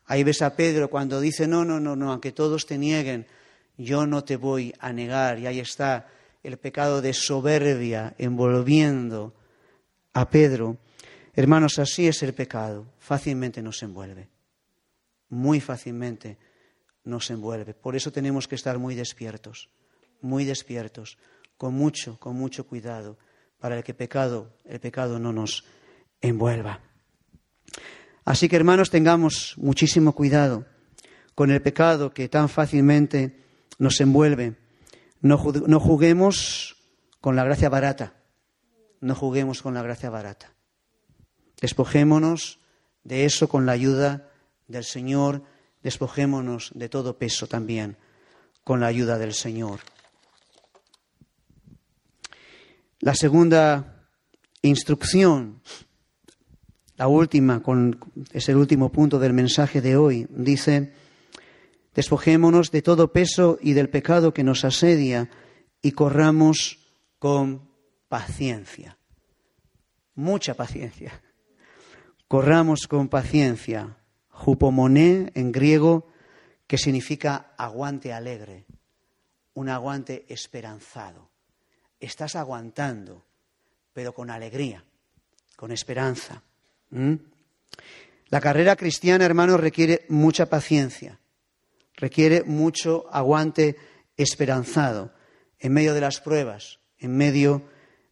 [0.06, 3.26] Ahí ves a Pedro cuando dice, no, no, no, no, aunque todos te nieguen,
[3.76, 5.38] yo no te voy a negar.
[5.38, 6.08] Y ahí está
[6.42, 9.34] el pecado de soberbia envolviendo
[10.12, 10.78] a Pedro,
[11.34, 14.28] hermanos, así es el pecado, fácilmente nos envuelve,
[15.28, 16.38] muy fácilmente
[17.04, 17.74] nos envuelve.
[17.74, 19.70] Por eso tenemos que estar muy despiertos,
[20.20, 21.18] muy despiertos,
[21.56, 23.18] con mucho, con mucho cuidado,
[23.58, 25.64] para que pecado, el pecado no nos
[26.20, 26.80] envuelva.
[28.24, 30.66] Así que, hermanos, tengamos muchísimo cuidado
[31.34, 33.44] con el pecado que tan fácilmente
[33.78, 34.56] nos envuelve.
[35.20, 36.76] No, juguemos
[37.20, 38.19] con la gracia barata
[39.00, 40.52] no juguemos con la gracia barata.
[41.60, 42.60] Despojémonos
[43.04, 44.30] de eso con la ayuda
[44.68, 45.42] del Señor,
[45.82, 47.96] despojémonos de todo peso también
[48.64, 49.80] con la ayuda del Señor.
[53.00, 54.06] La segunda
[54.62, 55.62] instrucción,
[56.96, 57.62] la última,
[58.32, 60.92] es el último punto del mensaje de hoy, dice,
[61.94, 65.30] despojémonos de todo peso y del pecado que nos asedia
[65.80, 66.78] y corramos
[67.18, 67.69] con
[68.10, 68.98] paciencia,
[70.16, 71.22] mucha paciencia.
[72.26, 73.96] Corramos con paciencia.
[74.30, 76.08] Jupomoné en griego,
[76.66, 78.64] que significa aguante alegre,
[79.54, 81.30] un aguante esperanzado.
[82.00, 83.24] Estás aguantando,
[83.92, 84.82] pero con alegría,
[85.56, 86.42] con esperanza.
[88.28, 91.20] La carrera cristiana, hermanos, requiere mucha paciencia,
[91.94, 93.76] requiere mucho aguante
[94.16, 95.12] esperanzado
[95.58, 97.62] en medio de las pruebas, en medio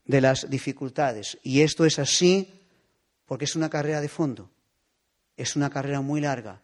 [0.09, 1.39] de las dificultades.
[1.45, 2.61] Y esto es así
[3.27, 4.51] porque es una carrera de fondo.
[5.37, 6.61] es una carrera muy larga.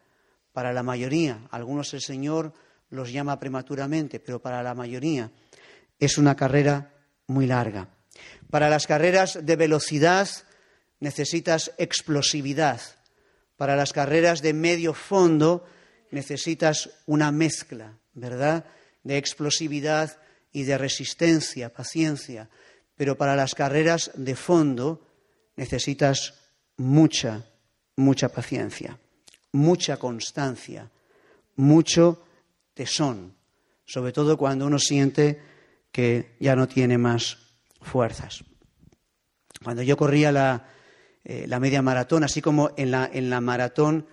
[0.51, 2.51] Para la mayoría, algunos el Señor
[2.89, 5.31] los llama prematuramente, pero para la mayoría
[5.97, 6.91] es una carrera
[7.27, 7.87] muy larga.
[8.49, 10.27] Para las carreras de velocidad
[10.99, 12.81] necesitas explosividad.
[13.55, 15.65] Para las carreras de medio fondo
[16.11, 18.65] necesitas una mezcla, ¿verdad?
[19.03, 20.19] De explosividad
[20.51, 22.49] y de resistencia, paciencia.
[22.95, 25.01] Pero para las carreras de fondo
[25.55, 26.33] necesitas
[26.77, 27.45] mucha,
[27.95, 28.97] mucha paciencia,
[29.51, 30.89] mucha constancia,
[31.55, 32.23] mucho
[32.73, 33.35] tesón,
[33.85, 35.41] sobre todo cuando uno siente
[35.91, 37.37] que ya no tiene más
[37.81, 38.43] fuerzas.
[39.63, 40.67] Cuando yo corría la,
[41.23, 44.07] eh, media maratón, así como en la, en la, maratón,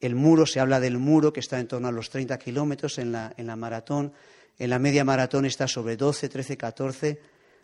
[0.00, 3.12] el muro, se habla del muro que está en torno a los 30 kilómetros en
[3.12, 4.12] la, en la maratón,
[4.58, 7.20] en la media maratón está sobre 12, 13, 14,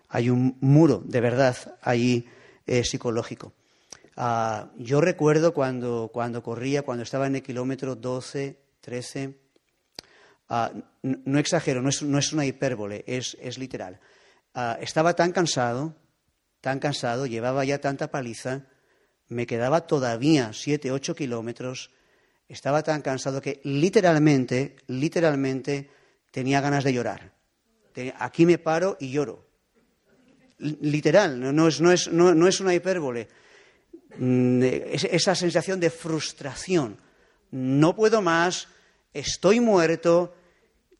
[0.08, 2.26] hay un muro de verdad ahí
[2.66, 3.52] eh, psicológico.
[4.16, 9.38] Ah, yo recuerdo cuando, cuando corría, cuando estaba en el kilómetro 12, 13,
[10.48, 14.00] ah, no, exagero, no es, no es, una hipérbole, es, es literal.
[14.54, 15.94] Ah, estaba tan cansado,
[16.60, 18.66] tan cansado, llevaba ya tanta paliza,
[19.28, 21.90] me quedaba todavía siete, ocho kilómetros,
[22.48, 25.90] estaba tan cansado que literalmente, literalmente
[26.32, 27.32] tenía ganas de llorar.
[28.18, 29.47] Aquí me paro y lloro.
[30.58, 33.28] Literal, no es, no es, no, es una hipérbole.
[34.16, 36.98] Mm, esa sensación de frustración.
[37.50, 38.68] No puedo más,
[39.14, 40.34] estoy muerto,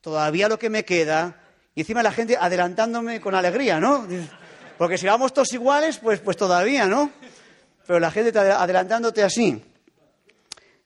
[0.01, 1.43] todavía lo que me queda,
[1.75, 4.07] y encima la gente adelantándome con alegría, ¿no?
[4.79, 7.11] Porque si vamos todos iguales, pues, pues todavía, ¿no?
[7.87, 9.63] Pero la gente adelantándote así.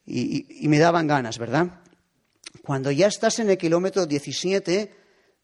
[0.07, 1.81] Y, me daban ganas, ¿verdad?
[2.63, 4.95] Cuando ya estás en el kilómetro 17,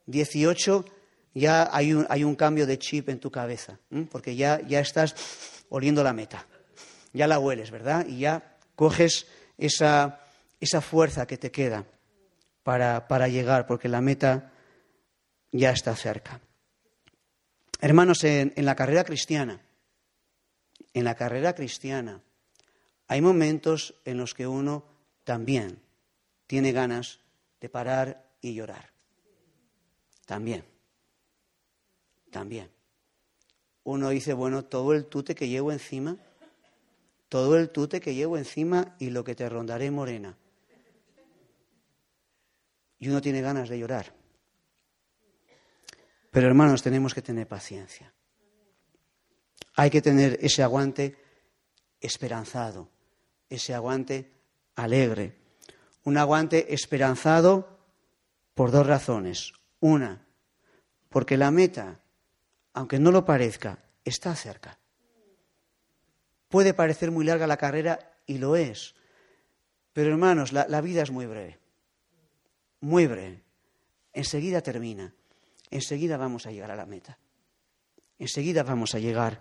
[0.06, 0.84] 18,
[1.38, 3.78] ya hay un, hay un cambio de chip en tu cabeza,
[4.10, 5.14] porque ya, ya estás
[5.68, 6.46] oliendo la meta.
[7.12, 8.06] Ya la hueles, ¿verdad?
[8.06, 9.26] Y ya coges
[9.56, 10.20] esa,
[10.60, 11.84] esa fuerza que te queda
[12.62, 14.52] para, para llegar, porque la meta
[15.52, 16.40] ya está cerca.
[17.80, 19.60] Hermanos, en, la carrera cristiana,
[20.92, 22.20] en la carrera cristiana,
[23.06, 24.84] hay momentos en los que uno
[25.24, 25.78] también
[26.46, 27.20] tiene ganas
[27.60, 28.90] de parar y llorar.
[30.26, 30.64] También.
[32.30, 32.70] También.
[33.84, 36.16] Uno dice, bueno, todo el tute que llevo encima,
[37.28, 40.36] todo el tute que llevo encima y lo que te rondaré morena.
[42.98, 44.12] Y uno tiene ganas de llorar.
[46.30, 48.12] Pero hermanos, tenemos que tener paciencia.
[49.76, 51.16] Hay que tener ese aguante
[52.00, 52.88] esperanzado,
[53.48, 54.32] ese aguante
[54.74, 55.36] alegre.
[56.04, 57.78] Un aguante esperanzado
[58.54, 59.52] por dos razones.
[59.80, 60.26] Una,
[61.08, 62.00] porque la meta,
[62.78, 64.78] aunque no lo parezca, está cerca.
[66.48, 68.94] Puede parecer muy larga la carrera y lo es.
[69.92, 71.58] Pero hermanos, la, vida es muy breve.
[72.78, 73.42] Muy breve.
[74.12, 75.12] Enseguida termina
[75.70, 77.18] enseguida vamos a llegar a la meta.
[78.16, 79.40] Enseguida vamos a llegar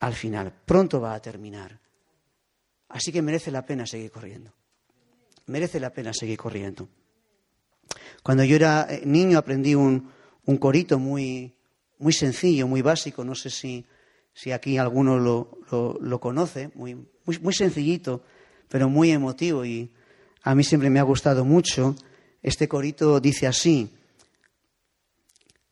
[0.00, 0.52] al final.
[0.66, 1.80] Pronto va a terminar.
[2.90, 4.52] Así que merece la pena seguir corriendo.
[5.46, 6.86] Merece la pena seguir corriendo.
[8.22, 10.12] Cuando yo era eh, niño aprendí un,
[10.60, 11.57] corito muy,
[11.98, 13.24] muy sencillo, muy básico.
[13.24, 13.84] No sé si,
[14.32, 15.58] si aquí alguno lo,
[16.00, 16.70] lo, conoce.
[16.74, 18.22] Muy, muy, muy sencillito,
[18.68, 19.64] pero muy emotivo.
[19.64, 19.90] Y
[20.42, 21.94] a mí siempre me ha gustado mucho.
[22.42, 23.90] Este corito dice así.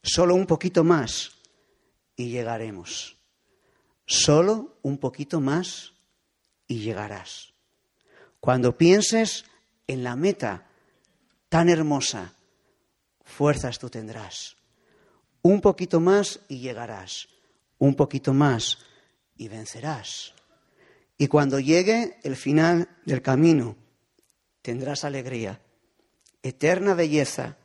[0.03, 1.33] Solo un poquito más
[2.17, 3.17] y llegaremos.
[4.07, 5.93] Solo un poquito más
[6.69, 7.53] y llegarás.
[8.41, 9.45] Cuando pienses
[9.87, 10.69] en la meta
[11.49, 12.35] tan hermosa,
[13.25, 14.57] fuerzas tú tendrás.
[15.47, 17.29] Un poquito más y llegarás.
[17.79, 18.79] Un poquito más
[19.37, 20.35] y vencerás.
[21.17, 23.77] Y cuando llegue el final del camino,
[24.61, 25.61] tendrás alegría,
[26.43, 27.59] eterna belleza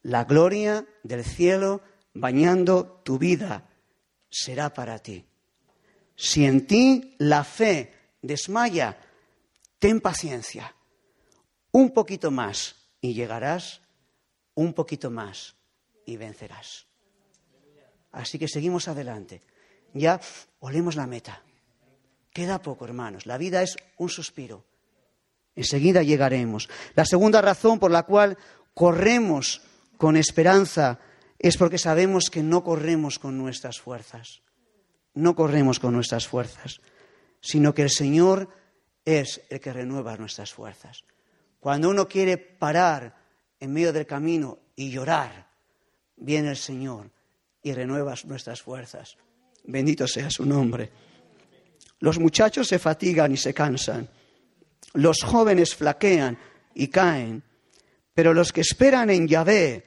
[0.00, 1.82] la gloria del cielo
[2.14, 3.68] bañando tu vida
[4.30, 5.26] será para ti.
[6.16, 8.98] Si en ti la fe desmaya,
[9.78, 10.74] ten paciencia.
[11.70, 13.82] Un poquito más y llegarás,
[14.54, 15.54] un poquito más
[16.06, 16.89] y vencerás.
[18.12, 19.42] Así que seguimos adelante.
[19.94, 20.20] Ya
[20.60, 21.42] olemos la meta.
[22.32, 23.26] Queda poco, hermanos.
[23.26, 24.64] La vida es un suspiro.
[25.56, 26.68] Enseguida llegaremos.
[26.94, 28.38] La segunda razón por la cual
[28.74, 29.62] corremos
[29.96, 31.00] con esperanza
[31.38, 34.42] es porque sabemos que no corremos con nuestras fuerzas,
[35.14, 36.80] no corremos con nuestras fuerzas,
[37.40, 38.48] sino que el Señor
[39.04, 41.04] es el que renueva nuestras fuerzas.
[41.58, 43.16] Cuando uno quiere parar
[43.58, 45.48] en medio del camino y llorar,
[46.16, 47.10] viene el Señor
[47.62, 49.16] y renueva nuestras fuerzas.
[49.64, 50.90] Bendito sea su nombre.
[52.00, 54.08] Los muchachos se fatigan y se cansan,
[54.94, 56.38] Los jóvenes flaquean
[56.74, 57.42] y caen,
[58.14, 59.86] pero los que esperan en Yahvé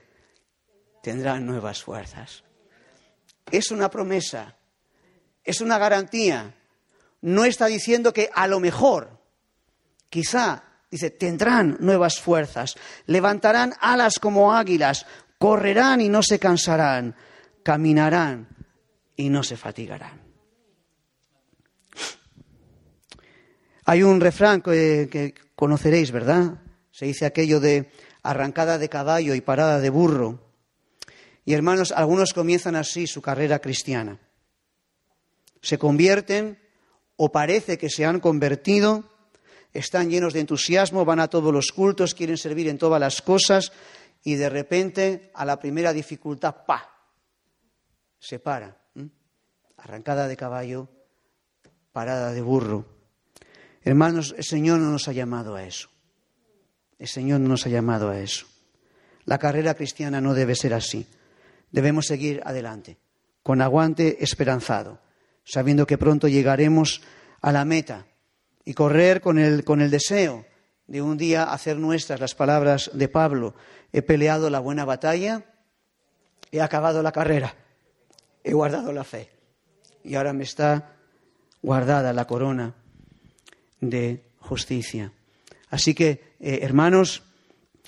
[1.02, 2.44] tendrán nuevas fuerzas.
[3.52, 4.56] Es una promesa,
[5.44, 6.56] es una garantía.
[7.22, 9.20] No está diciendo que a lo mejor,
[10.10, 12.76] quizá, dice, tendrán nuevas fuerzas,
[13.08, 15.06] levantarán alas como águilas,
[15.38, 17.16] correrán y no se cansarán,
[17.64, 18.48] caminarán
[19.16, 20.22] y no se fatigarán.
[23.86, 26.62] Hay un refrán que, conoceréis, ¿verdad?
[26.92, 27.92] Se dice aquello de
[28.22, 30.40] arrancada de caballo y parada de burro.
[31.46, 34.20] Y hermanos, algunos comienzan así su carrera cristiana.
[35.62, 36.60] Se convierten
[37.18, 39.04] o parece que se han convertido,
[39.74, 43.74] están llenos de entusiasmo, van a todos los cultos, quieren servir en todas las cosas
[44.24, 46.93] y de repente a la primera dificultad, ¡pa!
[48.24, 48.78] Se para.
[49.76, 50.88] Arrancada de caballo,
[51.92, 52.86] parada de burro.
[53.82, 55.90] Hermanos, el Señor no nos ha llamado a eso.
[56.98, 58.46] El Señor no nos ha llamado a eso.
[59.26, 61.06] La carrera cristiana no debe ser así.
[61.70, 62.98] Debemos seguir adelante,
[63.44, 65.02] con aguante esperanzado,
[65.44, 67.02] sabiendo que pronto llegaremos
[67.42, 68.06] a la meta
[68.64, 70.46] y correr con el, con el deseo
[70.88, 73.54] de un día hacer nuestras las palabras de Pablo.
[73.92, 75.44] He peleado la buena batalla,
[76.54, 77.58] he acabado la carrera,
[78.44, 79.30] he guardado la fe
[80.04, 80.96] y ahora me está
[81.62, 82.76] guardada la corona
[83.80, 85.12] de justicia.
[85.70, 87.24] Así que, eh, hermanos,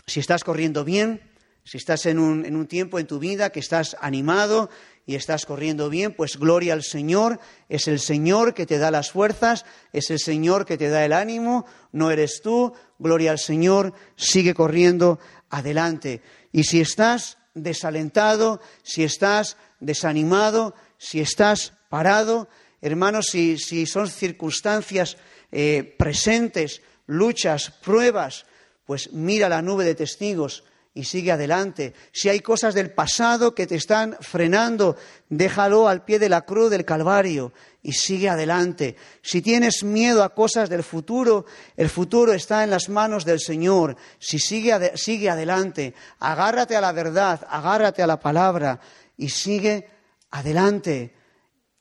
[0.08, 1.22] si estás corriendo bien,
[1.64, 4.70] si estás en un, en un tiempo en tu vida que estás animado
[5.06, 7.40] y estás corriendo bien, pues gloria al Señor.
[7.70, 11.14] Es el Señor que te da las fuerzas, es el Señor que te da el
[11.14, 12.74] ánimo, no eres tú.
[12.98, 16.22] Gloria al Señor, sigue corriendo adelante.
[16.52, 22.48] Y si estás desalentado, si estás desanimado, si estás parado,
[22.82, 25.18] hermanos, si, si son circunstancias
[25.52, 28.46] eh, presentes, luchas, pruebas,
[28.86, 30.64] pues mira la nube de testigos
[30.98, 31.94] y sigue adelante.
[32.14, 34.96] Si hay cosas del pasado que te están frenando,
[35.30, 37.52] déjalo al pie de la cruz del Calvario
[37.84, 38.96] y sigue adelante.
[39.22, 43.98] Si tienes miedo a cosas del futuro, el futuro está en las manos del Señor.
[44.20, 48.80] Si sigue, sigue adelante, agárrate a la verdad, agárrate a la palabra
[49.18, 49.90] y sigue
[50.32, 51.14] adelante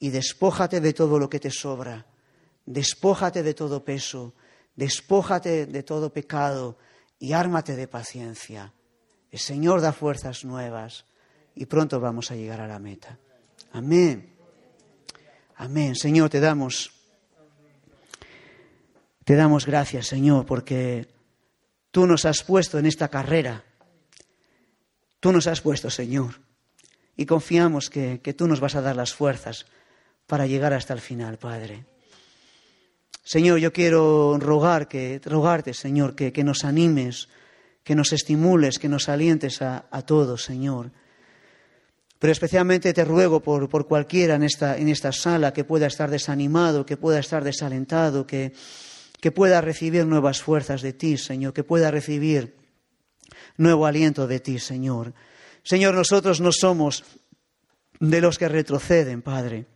[0.01, 2.05] y despójate de todo lo que te sobra.
[2.67, 4.35] Despójate de todo peso,
[4.75, 6.79] despójate de todo pecado
[7.21, 8.73] y ármate de paciencia.
[9.35, 11.07] El Señor da fuerzas nuevas
[11.57, 13.19] y pronto vamos a llegar a la meta.
[13.73, 14.31] Amén.
[15.57, 15.97] Amén.
[15.97, 16.93] Señor, te damos
[19.25, 21.09] te damos gracias, Señor, porque
[21.91, 23.65] tú nos has puesto en esta carrera.
[25.19, 26.39] Tú nos has puesto, Señor.
[27.17, 29.67] Y confiamos que, que tú nos vas a dar las fuerzas
[30.29, 31.85] para llegar hasta el final, Padre.
[33.25, 37.29] Señor, yo quiero rogar que, rogarte, Señor, que, que nos animes
[37.85, 40.91] que nos estimules, que nos alientes a, todos, Señor.
[42.19, 46.11] Pero especialmente te ruego por, por cualquiera en esta, en esta, sala que pueda estar
[46.11, 48.55] desanimado, que pueda estar desalentado, que,
[49.21, 52.57] que pueda recibir nuevas fuerzas de ti, Señor, que pueda recibir
[53.59, 55.13] nuevo aliento de ti, Señor.
[55.63, 57.05] Señor, nosotros no somos
[58.01, 59.67] de los que retroceden, Padre,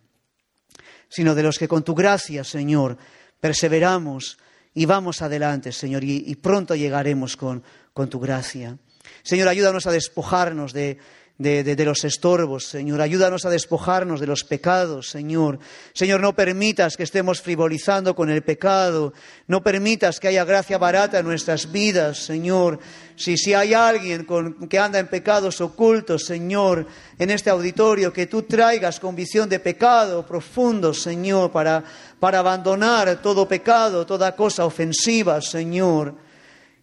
[1.09, 2.97] sino de los que con tu gracia, Señor,
[3.39, 4.37] perseveramos
[4.73, 7.63] y vamos adelante, Señor, y, pronto llegaremos con,
[7.99, 8.77] con tu gracia.
[9.23, 10.99] Señor, ayúdanos a despojarnos de,
[11.37, 13.01] de, los estorbos, Señor.
[13.01, 15.59] Ayúdanos a despojarnos de los pecados, Señor.
[15.91, 19.11] Señor, no permitas que estemos frivolizando con el pecado.
[19.47, 22.79] No permitas que haya gracia barata en nuestras vidas, Señor.
[23.17, 26.87] Si, si hay alguien con, que anda en pecados ocultos, Señor,
[27.17, 31.83] en este auditorio, que tú traigas convicción de pecado profundo, Señor, para,
[32.17, 36.28] para abandonar todo pecado, toda cosa ofensiva, Señor.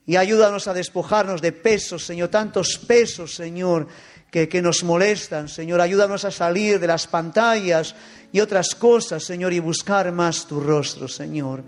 [0.06, 3.88] Y ayúdanos a despojarnos de pesos, Señor, tantos pesos, Señor,
[4.30, 5.48] que, nos molestan.
[5.48, 7.94] Señor, ayúdanos a salir de las pantallas
[8.32, 11.64] y otras cosas, Señor, y buscar más tu rostro, Señor.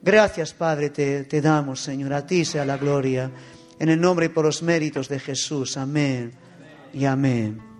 [0.00, 2.12] Gracias, Padre, te, te damos, Señor.
[2.14, 3.30] A ti sea la gloria.
[3.78, 5.76] En el nombre y por los méritos de Jesús.
[5.76, 6.32] Amén
[6.92, 7.73] y amén.